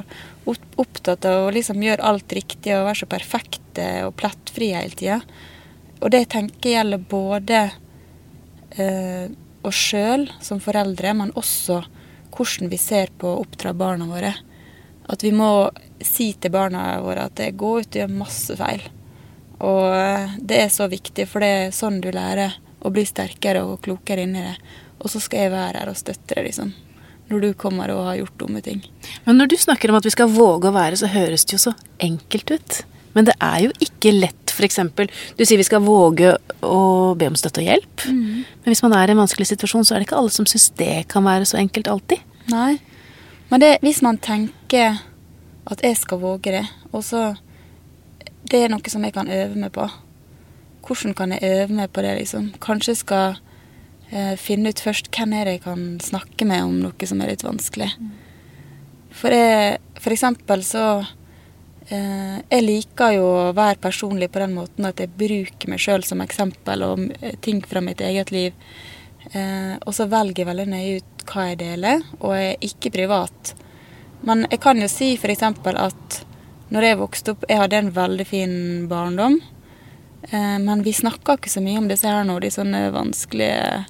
opptatt 0.80 1.26
av 1.28 1.46
å 1.46 1.52
liksom 1.54 1.82
gjøre 1.84 2.04
alt 2.04 2.32
riktig 2.36 2.72
og 2.76 2.88
være 2.88 3.02
så 3.02 3.10
perfekte 3.10 3.88
og 4.06 4.16
plettfrie 4.20 4.80
hele 4.80 4.96
tida. 4.98 5.20
Og 6.04 6.12
det 6.12 6.26
tenker 6.34 6.68
jeg 6.68 6.76
gjelder 6.82 7.04
både 7.08 7.60
eh, 8.76 9.30
oss 9.64 9.78
sjøl 9.88 10.26
som 10.44 10.60
foreldre, 10.60 11.14
men 11.16 11.32
også 11.32 11.80
hvordan 12.34 12.68
vi 12.68 12.80
ser 12.80 13.12
på 13.16 13.30
å 13.30 13.40
oppdra 13.40 13.72
barna 13.72 14.08
våre. 14.10 14.34
At 15.08 15.24
vi 15.24 15.32
må 15.32 15.70
si 16.04 16.32
til 16.36 16.52
barna 16.52 16.98
våre 17.04 17.24
at 17.28 17.36
det 17.40 17.54
går 17.56 17.84
ut 17.84 17.88
og 17.88 18.00
gjør 18.02 18.14
masse 18.20 18.56
feil. 18.60 18.84
Og 19.64 19.96
eh, 19.96 20.36
det 20.44 20.62
er 20.66 20.72
så 20.72 20.90
viktig, 20.92 21.28
for 21.30 21.44
det 21.44 21.52
er 21.56 21.76
sånn 21.76 22.02
du 22.04 22.10
lærer 22.12 22.58
å 22.84 22.92
bli 22.92 23.06
sterkere 23.08 23.64
og 23.64 23.80
klokere 23.84 24.26
inni 24.28 24.44
det. 24.44 24.56
Og 25.00 25.08
så 25.12 25.22
skal 25.24 25.46
jeg 25.46 25.56
være 25.56 25.80
her 25.80 25.92
og 25.92 26.00
støtte 26.00 26.36
deg, 26.36 26.50
liksom. 26.50 26.74
Når 27.32 27.40
du 27.40 27.52
kommer 27.56 27.88
og 27.94 28.10
har 28.10 28.18
gjort 28.20 28.42
dumme 28.42 28.60
ting. 28.60 28.82
Men 29.24 29.38
når 29.40 29.54
du 29.54 29.56
snakker 29.56 29.88
om 29.88 29.96
at 29.96 30.04
vi 30.04 30.12
skal 30.12 30.28
våge 30.28 30.68
å 30.68 30.76
være, 30.76 30.98
så 31.00 31.08
høres 31.08 31.48
det 31.48 31.56
jo 31.56 31.62
så 31.70 31.72
enkelt 32.04 32.52
ut. 32.52 32.84
Men 33.14 33.28
det 33.28 33.34
er 33.42 33.60
jo 33.66 33.74
ikke 33.84 34.12
lett, 34.14 34.50
f.eks. 34.50 34.80
Du 35.38 35.44
sier 35.44 35.60
vi 35.60 35.66
skal 35.66 35.84
våge 35.84 36.34
å 36.64 37.14
be 37.18 37.28
om 37.30 37.36
støtte 37.38 37.62
og 37.62 37.68
hjelp. 37.68 38.06
Men 38.10 38.72
hvis 38.72 38.82
man 38.84 38.96
er 38.98 39.10
i 39.10 39.14
en 39.14 39.22
vanskelig 39.22 39.46
situasjon, 39.52 39.86
så 39.86 39.94
er 39.94 40.02
det 40.02 40.08
ikke 40.08 40.18
alle 40.18 40.34
som 40.34 40.48
syns 40.50 40.70
det 40.78 41.06
kan 41.12 41.26
være 41.26 41.46
så 41.48 41.60
enkelt 41.60 41.90
alltid. 41.90 42.22
Nei. 42.52 42.78
Men 43.50 43.62
det, 43.62 43.76
hvis 43.84 44.02
man 44.02 44.18
tenker 44.18 44.98
at 45.70 45.82
jeg 45.84 45.96
skal 45.96 46.20
våge 46.20 46.52
det, 46.58 46.66
og 46.92 47.04
så 47.04 47.34
Det 48.44 48.58
er 48.60 48.68
noe 48.68 48.90
som 48.92 49.00
jeg 49.00 49.14
kan 49.14 49.30
øve 49.32 49.56
meg 49.56 49.70
på. 49.72 49.86
Hvordan 50.84 51.14
kan 51.16 51.32
jeg 51.32 51.48
øve 51.48 51.72
meg 51.72 51.88
på 51.96 52.02
det, 52.04 52.10
liksom? 52.18 52.50
Kanskje 52.60 52.90
jeg 52.90 52.98
skal 53.00 53.38
eh, 54.12 54.36
finne 54.36 54.68
ut 54.68 54.82
først 54.84 55.08
hvem 55.08 55.32
er 55.32 55.48
det 55.48 55.54
jeg 55.54 55.62
kan 55.64 55.86
snakke 56.04 56.44
med 56.44 56.60
om 56.66 56.74
noe 56.82 57.08
som 57.08 57.22
er 57.24 57.32
litt 57.32 57.44
vanskelig. 57.46 57.88
For, 59.16 59.32
jeg, 59.32 59.78
for 59.96 60.12
eksempel 60.12 60.60
så 60.66 60.84
Jeg 61.88 62.64
liker 62.64 63.12
jo 63.18 63.24
å 63.28 63.52
være 63.56 63.76
personlig 63.82 64.30
på 64.32 64.40
den 64.40 64.54
måten 64.56 64.86
at 64.88 65.02
jeg 65.02 65.12
bruker 65.20 65.68
meg 65.68 65.82
sjøl 65.82 66.04
som 66.06 66.22
eksempel 66.24 66.84
og 66.86 67.02
eh, 67.20 67.34
ting 67.44 67.60
fra 67.66 67.82
mitt 67.84 68.00
eget 68.00 68.32
liv. 68.32 68.56
Eh, 69.32 69.74
og 69.80 69.92
så 69.96 70.06
velger 70.08 70.42
jeg 70.42 70.50
veldig 70.50 70.66
nøye 70.70 71.00
ut 71.00 71.24
hva 71.28 71.48
jeg 71.50 71.60
deler, 71.60 72.04
og 72.20 72.36
jeg 72.36 72.50
er 72.52 72.66
ikke 72.68 72.92
privat. 72.94 73.54
Men 74.24 74.46
jeg 74.50 74.60
kan 74.64 74.80
jo 74.80 74.88
si 74.88 75.14
f.eks. 75.16 75.44
at 75.44 76.20
når 76.74 76.86
jeg 76.88 76.98
vokste 76.98 77.34
opp 77.34 77.44
Jeg 77.48 77.60
hadde 77.60 77.76
en 77.76 77.92
veldig 77.94 78.24
fin 78.26 78.54
barndom. 78.88 79.38
Eh, 80.30 80.58
men 80.60 80.82
vi 80.84 80.96
snakka 80.96 81.36
ikke 81.38 81.52
så 81.52 81.62
mye 81.64 81.80
om 81.82 81.88
disse 81.90 82.08
her 82.08 82.24
nå, 82.24 82.38
de 82.40 82.52
sånne 82.52 82.86
vanskelige, 82.94 83.84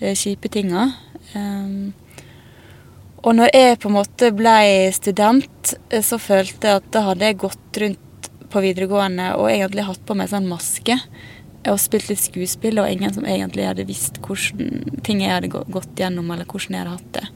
eh, 0.00 0.14
kjipe 0.18 0.50
tinga. 0.50 0.90
Eh, 3.20 3.26
Og 3.28 3.34
når 3.36 3.50
jeg 3.52 3.78
på 3.80 3.88
en 3.88 3.94
måte 3.98 4.30
ble 4.32 4.92
student, 4.92 5.74
eh, 5.90 6.02
så 6.02 6.18
følte 6.18 6.68
jeg 6.68 6.76
at 6.76 6.90
da 6.90 7.00
hadde 7.00 7.24
jeg 7.24 7.38
gått 7.38 7.76
rundt 7.76 8.30
på 8.50 8.60
videregående 8.60 9.36
og 9.36 9.50
egentlig 9.50 9.84
hatt 9.84 10.06
på 10.06 10.14
meg 10.14 10.28
sånn 10.28 10.48
maske. 10.48 10.98
Og 11.68 11.78
spilt 11.78 12.08
litt 12.08 12.18
skuespill, 12.18 12.78
og 12.78 12.88
ingen 12.88 13.12
som 13.12 13.24
egentlig 13.24 13.66
hadde 13.66 13.84
visst 13.84 14.20
hvordan 14.24 15.02
ting 15.04 15.20
jeg 15.20 15.30
hadde 15.30 15.48
gått 15.48 15.94
gjennom, 15.94 16.30
eller 16.30 16.46
hvordan 16.46 16.74
jeg 16.74 16.80
hadde 16.80 16.96
hatt 16.96 17.12
det. 17.12 17.28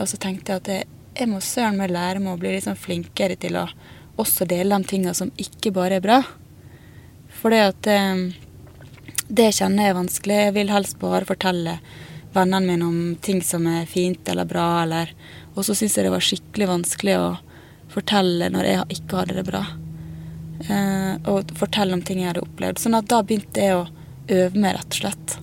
Og 0.00 0.08
så 0.08 0.18
tenkte 0.18 0.52
jeg 0.52 0.60
at 0.60 0.66
jeg, 0.68 0.86
jeg 1.14 1.28
må 1.28 1.38
søren 1.40 1.78
meg 1.78 1.90
lære 1.90 2.18
meg 2.18 2.34
å 2.34 2.40
bli 2.40 2.50
litt 2.56 2.66
sånn 2.66 2.76
flinkere 2.76 3.36
til 3.38 3.56
å 3.56 3.68
også 4.18 4.48
dele 4.50 4.76
de 4.76 4.84
tingene 4.90 5.14
som 5.14 5.30
ikke 5.38 5.70
bare 5.72 6.00
er 6.00 6.04
bra. 6.04 6.18
For 7.30 7.54
det 7.54 7.62
at 7.70 7.90
det 9.30 9.52
kjenner 9.54 9.86
jeg 9.86 9.94
er 9.94 10.00
vanskelig. 10.00 10.40
Jeg 10.48 10.56
vil 10.58 10.74
helst 10.74 10.98
bare 10.98 11.24
fortelle 11.24 11.78
vennene 12.34 12.66
mine 12.66 12.86
om 12.86 13.16
ting 13.20 13.42
som 13.42 13.66
er 13.66 13.88
fint 13.90 14.28
eller 14.28 14.48
bra, 14.48 14.82
eller 14.84 15.14
Og 15.56 15.64
så 15.66 15.74
syns 15.74 15.96
jeg 15.96 16.06
det 16.06 16.12
var 16.14 16.22
skikkelig 16.22 16.66
vanskelig 16.70 17.14
å 17.18 17.30
fortelle 17.90 18.46
når 18.54 18.68
jeg 18.68 18.98
ikke 19.00 19.16
hadde 19.18 19.34
det 19.40 19.44
bra. 19.48 19.64
Eh, 20.68 21.14
og 21.28 21.50
fortelle 21.58 21.96
om 21.96 22.02
ting 22.06 22.20
jeg 22.22 22.30
hadde 22.30 22.44
opplevd. 22.44 22.78
Sånn 22.78 22.94
at 22.96 23.08
da 23.10 23.18
begynte 23.26 23.64
jeg 23.64 23.74
å 23.80 23.88
øve 24.30 24.54
meg, 24.54 24.76
rett 24.76 24.94
og 24.94 25.00
slett. 25.00 25.34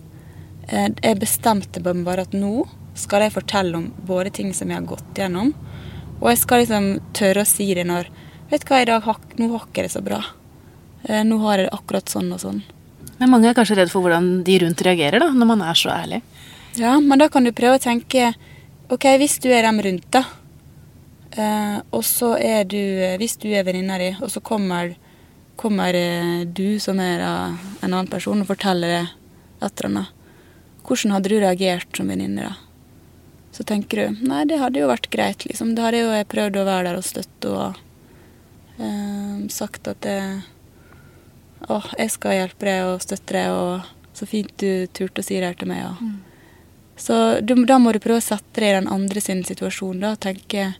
Eh, 0.67 0.87
jeg 1.03 1.19
bestemte 1.19 1.83
bare 1.83 2.23
at 2.23 2.33
nå 2.33 2.63
skal 2.97 3.25
jeg 3.25 3.35
fortelle 3.35 3.77
om 3.77 3.91
både 4.07 4.31
ting 4.39 4.53
som 4.55 4.71
jeg 4.71 4.79
har 4.79 4.89
gått 4.89 5.19
gjennom, 5.19 5.51
og 6.17 6.31
jeg 6.31 6.39
skal 6.41 6.63
liksom 6.63 6.87
tørre 7.13 7.43
å 7.43 7.49
si 7.49 7.67
det 7.77 7.85
når 7.87 8.09
Vet 8.47 8.63
du 8.63 8.69
hva, 8.71 8.77
i 8.79 8.85
dag, 8.87 9.03
nå 9.35 9.47
har 9.51 9.63
ikke 9.65 9.83
det 9.83 9.89
så 9.91 9.99
bra. 9.99 10.21
Eh, 11.03 11.19
nå 11.27 11.35
har 11.41 11.59
jeg 11.59 11.67
det 11.67 11.75
akkurat 11.75 12.07
sånn 12.07 12.29
og 12.31 12.39
sånn. 12.39 12.61
Men 13.17 13.33
mange 13.33 13.49
er 13.49 13.57
kanskje 13.57 13.75
redd 13.75 13.91
for 13.91 14.05
hvordan 14.05 14.45
de 14.47 14.55
rundt 14.61 14.83
reagerer, 14.87 15.19
da, 15.19 15.27
når 15.35 15.49
man 15.49 15.63
er 15.67 15.75
så 15.75 15.91
ærlig. 15.91 16.21
Ja, 16.77 16.99
men 16.99 17.17
da 17.19 17.25
kan 17.33 17.47
du 17.47 17.53
prøve 17.55 17.79
å 17.79 17.81
tenke 17.81 18.31
OK, 18.93 19.07
hvis 19.17 19.39
du 19.41 19.49
er 19.49 19.65
dem 19.65 19.79
rundt, 19.81 20.05
da. 20.13 20.21
Eh, 21.37 21.79
og 21.91 22.03
så 22.05 22.35
er 22.39 22.63
du 22.69 22.79
Hvis 23.19 23.35
du 23.41 23.49
er 23.51 23.65
venninna 23.67 23.97
di, 23.99 24.11
og 24.21 24.29
så 24.31 24.41
kommer, 24.41 24.93
kommer 25.59 25.97
eh, 25.97 26.45
du, 26.45 26.77
som 26.79 27.01
er 27.01 27.23
en 27.23 27.57
annen 27.89 28.11
person, 28.11 28.41
og 28.41 28.51
forteller 28.51 28.93
det 28.93 29.01
et 29.65 29.81
eller 29.81 29.89
annet. 29.89 30.13
Hvordan 30.87 31.17
hadde 31.17 31.33
du 31.33 31.39
reagert 31.41 31.97
som 31.97 32.13
venninne, 32.13 32.51
da? 32.51 32.55
Så 33.51 33.65
tenker 33.65 33.97
du 34.03 34.21
nei, 34.29 34.43
det 34.45 34.61
hadde 34.61 34.83
jo 34.83 34.91
vært 34.91 35.09
greit, 35.09 35.47
liksom. 35.49 35.73
Da 35.75 35.87
hadde 35.87 36.03
jo 36.03 36.13
jeg 36.13 36.29
prøvd 36.29 36.61
å 36.61 36.67
være 36.67 36.91
der 36.91 37.01
og 37.01 37.07
støtte 37.09 37.55
og 37.57 37.81
eh, 38.77 39.43
sagt 39.49 39.89
at 39.89 40.05
det 40.05 40.19
å, 41.65 41.81
jeg 41.97 42.13
skal 42.13 42.37
hjelpe 42.37 42.69
deg 42.69 42.93
og 42.93 43.01
støtte 43.01 43.33
deg, 43.33 43.49
og 43.49 44.15
så 44.17 44.29
fint 44.29 44.53
du 44.61 44.85
turte 44.93 45.25
å 45.25 45.25
si 45.25 45.41
det 45.41 45.49
her 45.49 45.57
til 45.59 45.73
meg. 45.73 45.89
og... 45.89 46.05
Mm. 46.05 46.26
Så 46.97 47.39
du, 47.45 47.53
da 47.69 47.77
må 47.79 47.93
du 47.93 48.01
prøve 48.01 48.21
å 48.21 48.25
sette 48.25 48.59
deg 48.59 48.71
i 48.71 48.77
den 48.79 48.89
andre 48.91 49.21
sin 49.21 49.43
situasjon 49.45 50.01
da, 50.01 50.15
og 50.17 50.21
tenke 50.23 50.73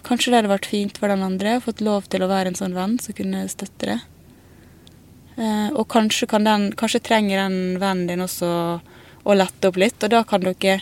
Kanskje 0.00 0.30
det 0.32 0.38
hadde 0.38 0.48
vært 0.48 0.64
fint 0.70 0.96
for 0.96 1.12
den 1.12 1.20
andre 1.20 1.58
å 1.58 1.60
fått 1.60 1.82
lov 1.84 2.06
til 2.08 2.22
å 2.24 2.28
være 2.30 2.48
en 2.48 2.56
sånn 2.56 2.72
venn 2.72 2.94
som 3.04 3.12
kunne 3.12 3.42
støtte 3.52 3.84
deg. 3.90 4.06
Eh, 5.36 5.66
og 5.76 5.84
kanskje, 5.92 6.24
den, 6.40 6.70
kanskje, 6.72 7.02
trenger 7.04 7.42
den 7.42 7.76
vennen 7.82 8.06
din 8.08 8.24
også 8.24 8.48
å 8.80 9.36
lette 9.36 9.68
opp 9.68 9.76
litt, 9.76 10.00
og 10.00 10.14
da 10.14 10.22
kan 10.24 10.40
dere 10.40 10.78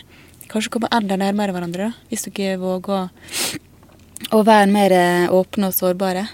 kanskje 0.47 0.71
komme 0.71 0.91
enda 0.95 1.19
nærmere 1.19 1.51
hverandre, 1.51 1.89
da, 1.89 2.07
hvis 2.07 2.29
dere 2.29 2.61
våger 2.63 2.95
å, 2.95 3.59
å 4.39 4.41
være 4.47 4.71
mer 4.71 4.95
åpne 5.35 5.67
og 5.67 5.75
sårbare. 5.75 6.29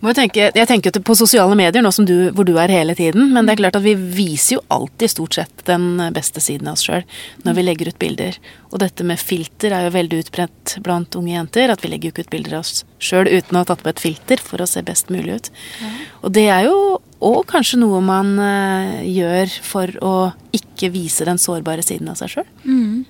Jeg 0.00 0.16
tenker, 0.16 0.54
jeg 0.56 0.68
tenker 0.68 0.94
på 1.04 1.16
sosiale 1.18 1.56
medier, 1.58 1.84
nå 1.84 1.90
du, 2.08 2.30
hvor 2.32 2.46
du 2.48 2.54
er 2.60 2.72
hele 2.72 2.94
tiden. 2.96 3.30
Men 3.34 3.44
det 3.44 3.54
er 3.54 3.60
klart 3.62 3.76
at 3.76 3.84
vi 3.84 3.92
viser 3.94 4.56
jo 4.56 4.62
alltid 4.72 5.12
stort 5.12 5.36
sett 5.36 5.64
den 5.68 6.00
beste 6.16 6.40
siden 6.40 6.70
av 6.70 6.78
oss 6.78 6.86
sjøl 6.86 7.04
når 7.44 7.58
vi 7.58 7.64
legger 7.66 7.90
ut 7.92 8.00
bilder. 8.00 8.38
Og 8.70 8.80
dette 8.80 9.04
med 9.06 9.20
filter 9.20 9.74
er 9.76 9.86
jo 9.86 9.94
veldig 9.98 10.22
utbredt 10.24 10.78
blant 10.86 11.18
unge 11.20 11.34
jenter. 11.34 11.72
At 11.74 11.84
vi 11.84 11.92
legger 11.92 12.14
ikke 12.14 12.24
ut 12.24 12.32
bilder 12.32 12.58
av 12.58 12.64
oss 12.64 12.84
sjøl 13.02 13.28
uten 13.28 13.56
å 13.56 13.62
ha 13.62 13.68
tatt 13.68 13.84
på 13.84 13.92
et 13.92 14.02
filter 14.02 14.42
for 14.44 14.62
å 14.62 14.68
se 14.70 14.82
best 14.86 15.12
mulig 15.12 15.36
ut. 15.36 15.52
Ja. 15.82 15.92
Og 16.24 16.34
det 16.36 16.46
er 16.48 16.68
jo 16.70 16.76
òg 17.20 17.42
kanskje 17.50 17.80
noe 17.82 18.00
man 18.04 18.34
uh, 18.40 19.00
gjør 19.04 19.56
for 19.64 19.96
å 20.04 20.14
ikke 20.56 20.92
vise 20.94 21.26
den 21.28 21.40
sårbare 21.40 21.84
siden 21.84 22.08
av 22.12 22.20
seg 22.20 22.38
sjøl. 22.38 22.52
Mm. 22.64 23.04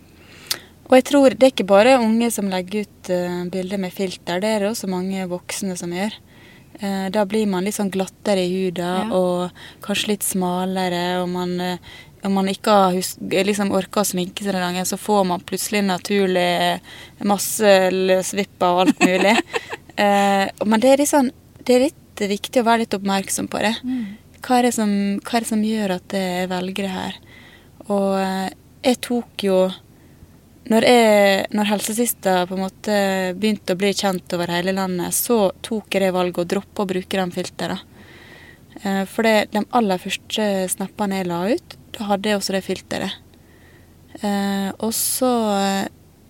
Og 0.91 0.97
jeg 0.99 1.07
tror 1.07 1.37
det 1.37 1.47
er 1.47 1.53
ikke 1.55 1.71
bare 1.71 2.01
unge 2.03 2.33
som 2.35 2.51
legger 2.51 2.83
ut 2.83 3.13
uh, 3.15 3.45
bilder 3.53 3.79
med 3.79 3.95
filter, 3.95 4.43
det 4.43 4.51
er 4.51 4.65
det 4.65 4.73
også 4.73 4.91
mange 4.91 5.29
voksne 5.31 5.79
som 5.79 5.95
gjør. 5.95 6.19
Eh, 6.81 7.07
da 7.13 7.27
blir 7.29 7.49
man 7.51 7.67
litt 7.67 7.77
sånn 7.77 7.93
glattere 7.93 8.47
i 8.47 8.53
huda 8.53 8.93
ja. 9.03 9.09
og 9.13 9.83
kanskje 9.85 10.15
litt 10.15 10.25
smalere. 10.25 11.21
Og 11.21 11.29
man, 11.29 11.53
eh, 11.61 11.91
om 12.25 12.39
man 12.39 12.49
ikke 12.49 12.77
har 12.77 12.97
liksom 13.45 13.75
orker 13.77 14.03
å 14.03 14.09
sminke 14.09 14.45
seg 14.45 14.57
den 14.57 14.65
gangen, 14.65 14.89
så 14.89 14.97
får 15.01 15.27
man 15.29 15.45
plutselig 15.45 15.85
naturlig 15.85 16.81
masse 17.29 17.75
løsvipper 17.93 18.73
og 18.73 18.87
alt 18.87 19.05
mulig. 19.05 19.37
eh, 20.07 20.47
men 20.65 20.81
det 20.81 20.95
er, 20.95 21.05
litt 21.05 21.13
sånn, 21.13 21.29
det 21.61 21.77
er 21.77 21.87
litt 21.91 22.25
viktig 22.31 22.63
å 22.63 22.69
være 22.69 22.87
litt 22.87 22.97
oppmerksom 22.97 23.51
på 23.53 23.61
det. 23.65 23.75
Mm. 23.85 24.17
Hva, 24.41 24.57
er 24.57 24.71
det 24.71 24.75
som, 24.77 24.97
hva 25.21 25.37
er 25.37 25.45
det 25.45 25.53
som 25.53 25.69
gjør 25.69 25.97
at 25.99 26.17
jeg 26.17 26.49
velger 26.49 26.89
det 26.89 26.97
her? 26.97 27.21
Og 27.91 28.11
eh, 28.23 28.49
jeg 28.89 29.03
tok 29.05 29.45
jo 29.45 29.61
når, 30.71 30.87
jeg, 30.87 31.47
når 31.51 31.69
helsesista 31.73 32.35
på 32.47 32.55
en 32.55 32.63
måte 32.63 32.97
begynte 33.35 33.75
å 33.75 33.79
bli 33.81 33.91
kjent 33.97 34.37
over 34.37 34.53
hele 34.55 34.75
landet, 34.77 35.17
så 35.17 35.49
tok 35.67 35.91
jeg 35.91 36.05
det 36.05 36.13
valget 36.15 36.45
å 36.45 36.51
droppe 36.53 36.85
å 36.85 36.91
bruke 36.91 37.19
de 37.19 37.35
filtrene. 37.35 37.79
Eh, 38.83 39.03
for 39.11 39.27
det, 39.27 39.51
de 39.51 39.65
aller 39.77 39.99
første 39.99 40.47
snappene 40.71 41.19
jeg 41.19 41.29
la 41.31 41.41
ut, 41.51 41.75
da 41.97 42.11
hadde 42.13 42.31
jeg 42.31 42.39
også 42.39 42.55
det 42.55 42.63
filteret. 42.69 43.17
Eh, 44.23 44.69
og 44.79 44.93
så, 44.95 45.33
eh, 45.59 45.89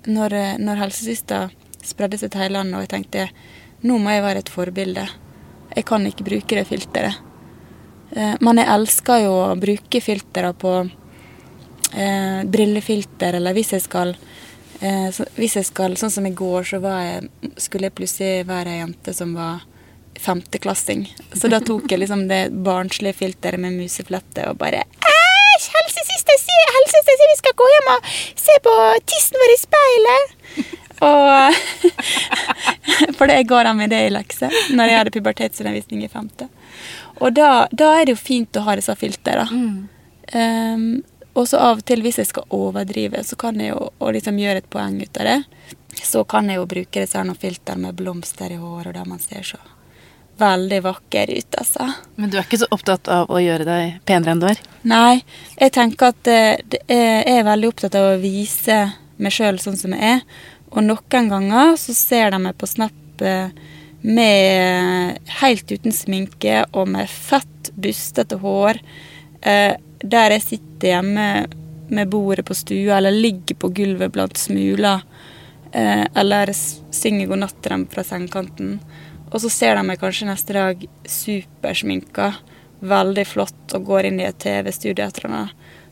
når, 0.09 0.37
når 0.63 0.87
helsesista 0.87 1.43
spredde 1.85 2.21
seg 2.21 2.33
til 2.33 2.47
hele 2.47 2.57
landet, 2.57 2.79
og 2.79 2.87
jeg 2.87 2.95
tenkte 2.95 3.29
nå 3.85 3.99
må 4.01 4.13
jeg 4.13 4.25
være 4.25 4.41
et 4.45 4.53
forbilde. 4.53 5.05
Jeg 5.77 5.85
kan 5.89 6.05
ikke 6.09 6.27
bruke 6.27 6.57
det 6.57 6.67
filteret. 6.69 7.27
Men 8.43 8.59
jeg 8.59 8.69
elsker 8.69 9.21
jo 9.23 9.37
å 9.39 9.55
bruke 9.57 10.01
filtre 10.03 10.51
på 10.59 10.73
eh, 11.95 12.43
brillefilter, 12.45 13.39
eller 13.39 13.55
hvis 13.57 13.73
jeg 13.77 13.85
skal 13.85 14.15
så, 15.13 15.27
Hvis 15.37 15.59
jeg 15.59 15.67
skal 15.69 15.97
Sånn 16.01 16.13
som 16.13 16.27
i 16.29 16.33
går, 16.33 16.65
så 16.65 16.81
jeg, 16.81 17.29
skulle 17.61 17.91
jeg 17.91 17.97
plutselig 17.99 18.47
være 18.49 18.75
ei 18.75 18.81
jente 18.81 19.15
som 19.17 19.35
var 19.37 19.67
femteklassing. 20.21 21.07
Så 21.33 21.49
da 21.49 21.61
tok 21.65 21.89
jeg 21.89 22.03
liksom 22.03 22.27
det 22.29 22.51
barnslige 22.65 23.17
filteret 23.23 23.61
med 23.61 23.77
museflette 23.79 24.49
og 24.51 24.59
bare 24.61 24.85
Æsj! 24.85 25.71
Helsesøster 25.71 27.31
vi 27.31 27.39
skal 27.39 27.57
gå 27.59 27.67
hjem 27.75 27.91
og 27.95 28.11
se 28.41 28.57
på 28.65 28.77
tissen 29.09 29.41
vår 29.41 29.55
i 29.55 29.59
speilet! 29.61 30.37
Og 31.01 31.55
For 33.19 33.31
det 33.31 33.47
går 33.49 33.71
an 33.71 33.79
med 33.79 33.93
det 33.93 34.01
i 34.07 34.13
lekse 34.13 34.51
når 34.77 34.91
jeg 34.91 35.01
hadde 35.01 35.15
pubertetsundervisning 35.15 36.05
i 36.05 36.11
femte. 36.13 36.49
Og 37.21 37.33
da, 37.37 37.67
da, 37.73 37.95
er 37.97 38.09
det 38.09 38.17
jo 38.17 38.21
fint 38.21 38.57
å 38.57 38.65
ha 38.67 38.77
disse 38.79 38.95
filtrene. 38.97 39.47
Mm. 39.51 39.79
Um, 40.31 40.85
og 41.35 41.49
så 41.49 41.61
av 41.63 41.81
og 41.81 41.85
til, 41.87 42.03
hvis 42.05 42.19
jeg 42.21 42.31
skal 42.31 42.49
overdrive, 42.55 43.23
så 43.25 43.37
kan 43.39 43.61
jeg 43.61 43.75
jo 43.75 44.13
liksom 44.13 44.39
gjøre 44.41 44.63
et 44.65 44.71
poeng 44.71 44.97
ut 45.01 45.21
av 45.21 45.29
det. 45.29 45.67
Så 46.03 46.25
kan 46.29 46.49
jeg 46.51 46.59
jo 46.61 46.71
bruke 46.71 47.03
disse 47.03 47.23
noen 47.25 47.39
filter 47.39 47.79
med 47.79 47.99
blomster 47.99 48.51
i 48.51 48.59
håret, 48.59 48.91
og 48.91 48.97
der 48.99 49.09
man 49.09 49.23
ser 49.23 49.47
så 49.47 49.61
veldig 50.41 50.81
vakker 50.87 51.31
ut, 51.37 51.59
altså. 51.61 51.91
Men 52.17 52.31
du 52.33 52.39
er 52.39 52.47
ikke 52.47 52.63
så 52.63 52.71
opptatt 52.73 53.11
av 53.13 53.31
å 53.31 53.41
gjøre 53.43 53.67
deg 53.69 53.99
penere 54.09 54.35
enn 54.35 54.41
du 54.41 54.47
er? 54.49 54.63
Nei, 54.89 55.21
jeg 55.59 55.75
tenker 55.77 56.15
at 56.15 56.31
jeg 56.31 56.87
er 56.89 57.45
veldig 57.47 57.69
opptatt 57.75 57.99
av 58.01 58.15
å 58.15 58.23
vise 58.23 58.79
meg 59.21 59.37
sjøl 59.37 59.61
sånn 59.61 59.77
som 59.77 59.95
jeg 59.97 60.17
er. 60.17 60.25
Og 60.71 60.87
noen 60.87 61.29
ganger 61.33 61.77
så 61.81 61.95
ser 61.97 62.33
de 62.33 62.41
meg 62.41 62.57
på 62.59 62.69
Snap 62.71 63.25
eh, 63.27 63.53
med 64.01 65.31
helt 65.43 65.73
uten 65.73 65.93
sminke 65.93 66.65
og 66.71 66.89
med 66.95 67.11
fett, 67.11 67.73
bustete 67.77 68.39
hår. 68.41 68.81
Der 70.01 70.35
jeg 70.37 70.43
sitter 70.47 70.95
hjemme 70.95 71.27
med 71.91 72.09
bordet 72.09 72.47
på 72.47 72.55
stua, 72.55 72.97
eller 72.97 73.11
ligger 73.11 73.59
på 73.59 73.69
gulvet 73.75 74.13
blant 74.15 74.39
smuler, 74.39 75.03
eh, 75.73 76.07
eller 76.15 76.53
synger 76.91 77.27
god 77.27 77.43
natt 77.45 77.59
til 77.63 77.75
dem 77.75 77.87
fra 77.91 78.05
sengekanten. 78.07 78.79
Og 79.31 79.41
så 79.43 79.51
ser 79.51 79.77
de 79.77 79.85
meg 79.87 80.01
kanskje 80.01 80.29
neste 80.31 80.55
dag 80.57 80.87
supersminka, 81.07 82.33
veldig 82.81 83.27
flott, 83.27 83.75
og 83.77 83.87
går 83.87 84.09
inn 84.09 84.21
i 84.23 84.27
et 84.29 84.39
TV-studio 84.41 85.05
etter 85.07 85.29
henne. 85.29 85.45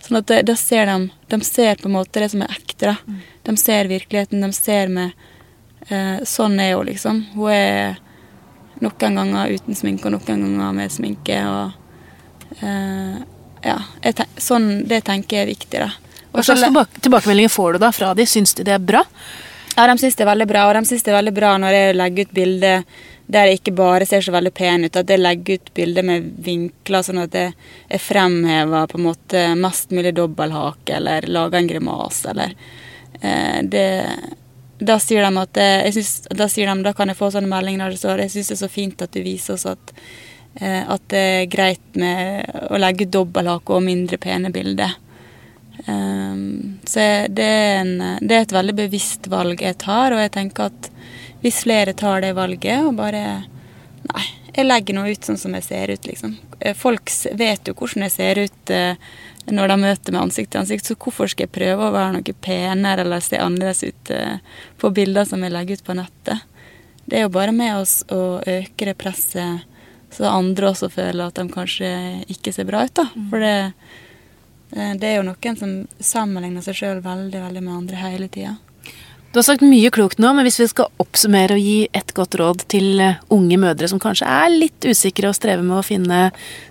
Sånn 0.02 0.20
at 0.20 0.32
da 0.46 0.54
ser 0.56 0.86
de 0.86 1.10
De 1.28 1.40
ser 1.44 1.76
på 1.76 1.88
en 1.88 1.96
måte 1.98 2.20
det 2.22 2.30
som 2.30 2.42
er 2.42 2.54
ekte. 2.54 2.86
da. 2.86 2.96
Mm. 3.06 3.20
De 3.44 3.56
ser 3.56 3.88
virkeligheten. 3.88 4.40
De 4.40 4.52
ser 4.52 4.88
meg 4.88 5.12
eh, 5.90 6.24
Sånn 6.24 6.58
er 6.60 6.76
hun, 6.76 6.86
liksom. 6.86 7.26
Hun 7.34 7.50
er 7.52 7.98
noen 8.80 9.18
ganger 9.18 9.50
uten 9.52 9.74
sminke, 9.74 10.06
og 10.06 10.12
noen 10.12 10.24
ganger 10.24 10.72
med 10.72 10.90
sminke. 10.94 11.42
og 11.44 12.62
eh, 12.62 13.18
ja, 13.64 13.80
ten 14.02 14.38
sånn, 14.40 14.70
det 14.88 15.02
tenker 15.08 15.40
jeg 15.40 15.46
er 15.46 15.52
viktig. 15.52 15.82
da. 15.82 15.90
Hva 16.32 16.44
slags 16.44 16.96
tilbakemeldinger 17.02 17.52
får 17.52 17.76
du 17.76 17.84
da 17.86 17.92
fra 17.92 18.14
de? 18.14 18.26
Syns 18.28 18.54
de 18.54 18.66
det 18.68 18.76
er 18.76 18.82
bra? 18.82 19.04
Ja, 19.76 19.86
de 19.86 19.94
syns 20.00 20.18
det 20.18 20.24
er 20.24 20.32
veldig 20.32 20.48
bra. 20.50 20.66
Og 20.68 20.74
de 20.76 20.82
syns 20.90 21.06
det 21.06 21.12
er 21.12 21.20
veldig 21.20 21.36
bra 21.36 21.54
når 21.60 21.76
jeg 21.76 21.96
legger 21.98 22.28
ut 22.28 22.34
bilde 22.36 22.74
der 23.28 23.50
jeg 23.50 23.58
ikke 23.58 23.74
bare 23.76 24.06
ser 24.08 24.24
så 24.24 24.32
veldig 24.32 24.54
pen 24.56 24.86
ut, 24.86 24.96
at 24.96 25.10
jeg 25.12 25.20
legger 25.20 25.58
ut 25.58 25.70
bilder 25.76 26.06
med 26.06 26.30
vinkler, 26.40 27.04
sånn 27.04 27.20
at 27.26 27.34
jeg, 27.36 27.52
jeg 27.90 28.00
fremhever 28.00 28.88
på 28.88 28.96
en 28.96 29.04
måte 29.04 29.42
mest 29.60 29.92
mulig 29.92 30.14
dobbelthake, 30.16 30.94
eller 30.96 31.28
lager 31.28 31.60
en 31.60 31.68
grimase, 31.68 32.32
eller 32.32 32.54
eh, 33.20 33.58
det, 33.68 33.84
da 34.80 34.96
sier 35.02 35.28
de 35.28 35.42
at 35.42 35.60
jeg 35.60 35.98
synes, 35.98 36.14
da, 36.40 36.48
sier 36.48 36.72
de, 36.72 36.86
da 36.88 36.94
kan 36.96 37.12
jeg 37.12 37.20
få 37.20 37.28
sånne 37.34 37.52
meldinger 37.52 37.84
der 37.84 37.98
det 37.98 38.00
står 38.00 38.24
jeg 38.24 38.32
syns 38.32 38.48
det 38.48 38.56
er 38.56 38.62
så 38.62 38.72
fint 38.72 39.04
at 39.04 39.12
du 39.12 39.20
viser 39.20 39.58
oss 39.58 39.68
at, 39.68 39.92
eh, 39.92 40.16
at 40.58 41.02
det 41.12 41.20
er 41.20 41.50
greit 41.52 41.98
med 42.00 42.48
å 42.72 42.78
legge 42.80 43.06
dobbelthake 43.06 43.76
og 43.76 43.84
mindre 43.84 44.16
pene 44.18 44.50
bilder. 44.50 44.96
Um, 45.86 46.78
så 46.84 46.98
det 47.28 47.44
er, 47.44 47.76
en, 47.80 48.18
det 48.20 48.34
er, 48.34 48.42
et 48.42 48.52
veldig 48.52 48.74
bevisst 48.80 49.28
valg 49.30 49.62
jeg 49.62 49.78
tar, 49.78 50.12
og 50.12 50.22
jeg 50.24 50.32
tenker 50.34 50.72
at 50.72 50.88
hvis 51.44 51.62
flere 51.62 51.94
tar 51.94 52.24
det 52.24 52.34
valget 52.34 52.82
og 52.82 52.98
bare 52.98 53.22
Nei, 54.08 54.24
jeg 54.54 54.64
legger 54.64 54.94
noe 54.96 55.10
ut 55.12 55.26
sånn 55.26 55.36
som 55.36 55.52
jeg 55.56 55.64
ser 55.66 55.90
ut, 55.90 56.06
liksom. 56.06 56.36
Eh, 56.62 56.72
folk 56.72 57.10
vet 57.36 57.66
jo 57.68 57.74
hvordan 57.76 58.06
jeg 58.06 58.12
ser 58.14 58.38
ut 58.40 58.70
uh, 58.72 58.94
når 59.52 59.72
de 59.72 59.76
møter 59.82 60.14
med 60.14 60.22
ansikt 60.22 60.52
til 60.54 60.62
ansikt, 60.62 60.86
så 60.86 60.96
hvorfor 60.96 61.28
skal 61.28 61.44
jeg 61.44 61.52
prøve 61.52 61.88
å 61.88 61.92
være 61.92 62.14
noe 62.14 62.36
penere 62.46 63.04
eller 63.04 63.24
se 63.24 63.40
annerledes 63.42 63.82
ut 63.84 64.12
på 64.80 64.90
bilder 64.96 65.28
som 65.28 65.44
jeg 65.44 65.52
legger 65.52 65.80
ut 65.80 65.84
på 65.84 65.98
nettet? 65.98 66.46
Det 67.04 67.18
er 67.18 67.26
jo 67.26 67.34
bare 67.34 67.52
med 67.56 67.74
oss 67.82 67.98
å 68.12 68.38
øke 68.40 68.88
det 68.88 68.96
presset, 69.02 69.66
så 70.14 70.28
andre 70.30 70.70
også 70.70 70.88
føler 70.92 71.28
at 71.28 71.38
de 71.38 71.48
kanskje 71.52 71.88
ikke 72.32 72.52
ser 72.54 72.68
bra 72.68 72.84
ut, 72.86 72.94
da. 72.96 73.08
Mm. 73.14 73.26
For 73.32 73.44
det 73.44 73.56
Eh, 74.76 74.94
det 74.96 75.06
er 75.06 75.18
jo 75.18 75.26
noen 75.28 75.58
som 75.58 75.74
sammenligner 76.00 76.64
seg 76.64 76.76
sjøl 76.76 77.02
veldig, 77.04 77.40
veldig 77.46 77.62
med 77.64 77.76
andre 77.82 78.00
hele 78.02 78.28
tida. 78.32 78.56
Du 79.32 79.38
har 79.38 79.44
sagt 79.44 79.64
mye 79.64 79.90
klokt 79.92 80.20
nå, 80.22 80.30
men 80.34 80.46
hvis 80.46 80.58
vi 80.60 80.68
skal 80.70 80.88
oppsummere 81.02 81.58
og 81.58 81.60
gi 81.60 81.88
et 81.96 82.14
godt 82.16 82.38
råd 82.40 82.64
til 82.72 83.00
eh, 83.04 83.20
unge 83.34 83.58
mødre 83.60 83.90
som 83.90 84.00
kanskje 84.02 84.28
er 84.28 84.52
litt 84.52 84.88
usikre 84.88 85.30
og 85.30 85.36
strever 85.36 85.64
med 85.64 85.80
å 85.80 85.86
finne 85.86 86.22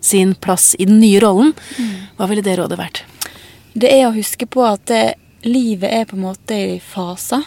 sin 0.02 0.34
plass 0.42 0.74
i 0.78 0.90
den 0.90 1.00
nye 1.02 1.22
rollen, 1.24 1.54
mm. 1.54 1.94
hva 2.18 2.30
ville 2.30 2.46
det 2.46 2.58
rådet 2.60 2.80
vært? 2.80 3.04
Det 3.78 3.92
er 3.94 4.08
å 4.08 4.16
huske 4.16 4.50
på 4.50 4.66
at 4.66 4.86
det, 4.90 5.06
eh, 5.14 5.24
livet 5.48 5.94
er 5.94 6.08
på 6.10 6.18
en 6.18 6.26
måte 6.26 6.56
i 6.58 6.80
faser. 6.82 7.44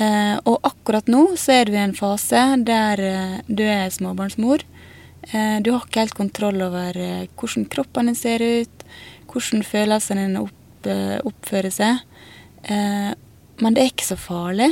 Eh, 0.00 0.36
og 0.48 0.62
akkurat 0.64 1.08
nå 1.12 1.34
så 1.36 1.58
er 1.58 1.68
du 1.68 1.74
i 1.76 1.82
en 1.82 1.96
fase 1.96 2.40
der 2.64 3.02
eh, 3.04 3.34
du 3.46 3.64
er 3.66 3.92
småbarnsmor. 3.92 4.64
Eh, 5.28 5.58
du 5.60 5.72
har 5.74 5.84
ikke 5.84 6.06
helt 6.06 6.16
kontroll 6.16 6.62
over 6.64 6.96
hvordan 7.36 7.68
kroppen 7.72 8.08
din 8.08 8.16
ser 8.16 8.40
ut, 8.40 8.86
hvordan 9.28 9.64
følelsene 9.66 10.26
dine 10.26 10.46
opp, 10.46 10.88
oppfører 11.28 11.70
seg. 11.70 12.00
Men 12.66 13.74
det 13.74 13.82
er 13.84 13.90
ikke 13.92 14.06
så 14.08 14.16
farlig. 14.18 14.66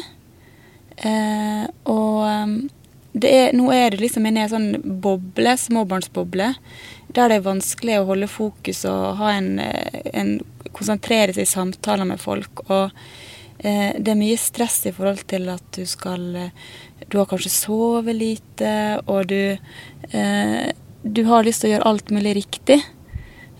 Og 1.86 2.24
er, 2.26 3.52
nå 3.54 3.68
er 3.70 3.94
det 3.94 4.00
liksom 4.02 4.26
inne 4.26 4.42
i 4.42 4.48
en 4.48 4.50
sånn 4.50 4.98
boble, 5.04 5.54
småbarnsboble, 5.54 6.48
der 7.14 7.30
det 7.30 7.38
er 7.38 7.46
vanskelig 7.46 8.00
å 8.00 8.08
holde 8.10 8.26
fokus 8.30 8.82
og 8.90 9.22
en, 9.30 9.52
en 9.62 10.34
konsentrere 10.74 11.34
seg 11.36 11.46
i 11.46 11.52
samtaler 11.52 12.10
med 12.10 12.18
folk. 12.22 12.64
Og 12.66 12.90
det 13.60 14.08
er 14.08 14.16
mye 14.16 14.38
stress 14.40 14.78
i 14.88 14.92
forhold 14.96 15.26
til 15.28 15.50
at 15.52 15.64
du 15.76 15.82
skal 15.84 16.22
Du 17.10 17.18
har 17.18 17.26
kanskje 17.28 17.50
sovet 17.52 18.16
lite, 18.16 18.70
og 19.04 19.28
du 19.28 19.58
eh, 20.16 20.70
Du 21.04 21.20
har 21.28 21.44
lyst 21.44 21.60
til 21.60 21.68
å 21.68 21.74
gjøre 21.74 21.90
alt 21.90 22.10
mulig 22.14 22.32
riktig. 22.38 22.78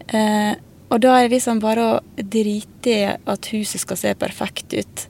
Eh, 0.09 0.55
og 0.91 0.99
da 1.05 1.15
er 1.17 1.29
det 1.29 1.37
liksom 1.37 1.61
bare 1.63 1.85
å 1.87 2.01
drite 2.17 2.91
i 2.91 3.07
at 3.07 3.51
huset 3.53 3.85
skal 3.85 3.99
se 4.01 4.15
perfekt 4.19 4.75
ut. 4.75 5.05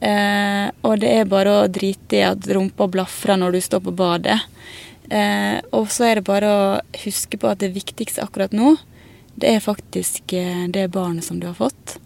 Eh, 0.00 0.66
og 0.86 1.00
det 1.02 1.10
er 1.10 1.30
bare 1.30 1.54
å 1.64 1.70
drite 1.70 2.20
i 2.20 2.26
at 2.26 2.46
rumpa 2.54 2.86
blafrer 2.90 3.40
når 3.40 3.56
du 3.56 3.60
står 3.64 3.82
på 3.88 3.94
badet. 3.98 4.38
Eh, 5.10 5.58
og 5.74 5.88
så 5.90 6.06
er 6.06 6.18
det 6.18 6.28
bare 6.28 6.52
å 6.52 6.68
huske 7.02 7.40
på 7.40 7.50
at 7.50 7.62
det 7.62 7.72
viktigste 7.74 8.22
akkurat 8.22 8.54
nå, 8.54 8.76
det 9.38 9.56
er 9.56 9.64
faktisk 9.64 10.34
eh, 10.36 10.66
det 10.70 10.90
barnet 10.94 11.26
som 11.26 11.40
du 11.40 11.48
har 11.48 11.58
fått. 11.58 11.96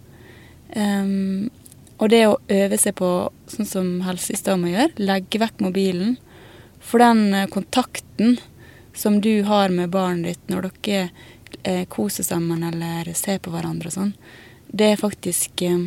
Um, 0.73 1.51
og 1.99 2.11
det 2.11 2.23
å 2.27 2.39
øve 2.51 2.79
seg 2.81 2.97
på, 2.99 3.09
sånn 3.51 3.69
som 3.69 3.91
helsesøster 4.07 4.59
må 4.59 4.73
gjøre, 4.73 4.95
legge 5.03 5.41
vekk 5.43 5.61
mobilen. 5.65 6.17
For 6.83 7.03
den 7.03 7.29
eh, 7.35 7.51
kontakten 7.53 8.39
som 8.95 9.21
du 9.21 9.43
har 9.43 9.69
med 9.69 9.91
barnet 9.91 10.33
ditt 10.33 10.51
når 10.53 10.69
dere 10.83 11.11
eh, 11.63 11.85
kose 11.89 12.25
sammen 12.25 12.63
eller 12.65 13.13
ser 13.17 13.41
på 13.43 13.53
hverandre 13.53 13.91
og 13.91 13.97
sånn, 13.97 14.15
det 14.73 14.93
er 14.93 15.01
faktisk 15.01 15.63
eh, 15.67 15.87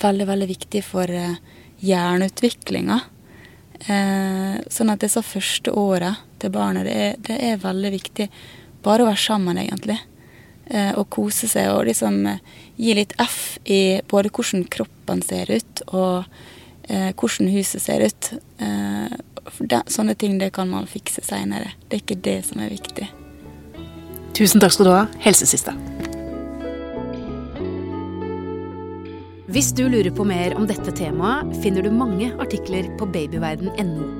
veldig, 0.00 0.28
veldig 0.28 0.50
viktig 0.50 0.84
for 0.86 1.10
eh, 1.10 1.40
hjerneutviklinga. 1.80 3.00
Sånn 3.80 4.90
at 4.92 5.00
disse 5.00 5.22
første 5.24 5.72
åra 5.72 6.10
til 6.36 6.50
barnet, 6.52 6.84
det 6.84 6.96
er, 7.00 7.14
det 7.24 7.36
er, 7.46 7.62
veldig 7.62 7.90
viktig 7.94 8.26
bare 8.84 9.06
å 9.06 9.08
være 9.08 9.22
sammen, 9.22 9.56
egentlig. 9.56 9.96
Eh, 10.70 10.92
og 10.94 11.08
kose 11.10 11.48
seg 11.50 11.72
og 11.72 11.88
liksom 11.88 12.20
eh, 12.30 12.42
gi 12.78 12.94
litt 12.94 13.16
F 13.18 13.58
i 13.66 13.98
både 14.10 14.30
hvordan 14.30 14.68
kroppen 14.70 15.22
ser 15.26 15.50
ut, 15.50 15.82
og 15.90 16.28
eh, 16.86 17.10
hvordan 17.10 17.50
huset 17.50 17.82
ser 17.82 18.06
ut. 18.06 18.30
Det, 19.60 19.80
sånne 19.90 20.14
ting 20.14 20.38
det 20.38 20.52
kan 20.54 20.70
man 20.70 20.86
fikse 20.86 21.24
seinere. 21.26 21.72
Det 21.88 21.98
er 21.98 22.04
ikke 22.04 22.20
det 22.22 22.36
som 22.46 22.62
er 22.62 22.70
viktig. 22.70 23.08
Tusen 24.36 24.62
takk 24.62 24.76
skal 24.76 24.86
du 24.86 24.92
ha, 24.94 25.02
helsesista. 25.24 25.74
Hvis 29.50 29.72
du 29.74 29.88
lurer 29.90 30.12
på 30.14 30.22
mer 30.28 30.54
om 30.54 30.68
dette 30.70 30.94
temaet, 30.94 31.50
finner 31.64 31.82
du 31.82 31.90
mange 31.90 32.30
artikler 32.38 32.86
på 33.00 33.10
babyverden.no. 33.10 34.19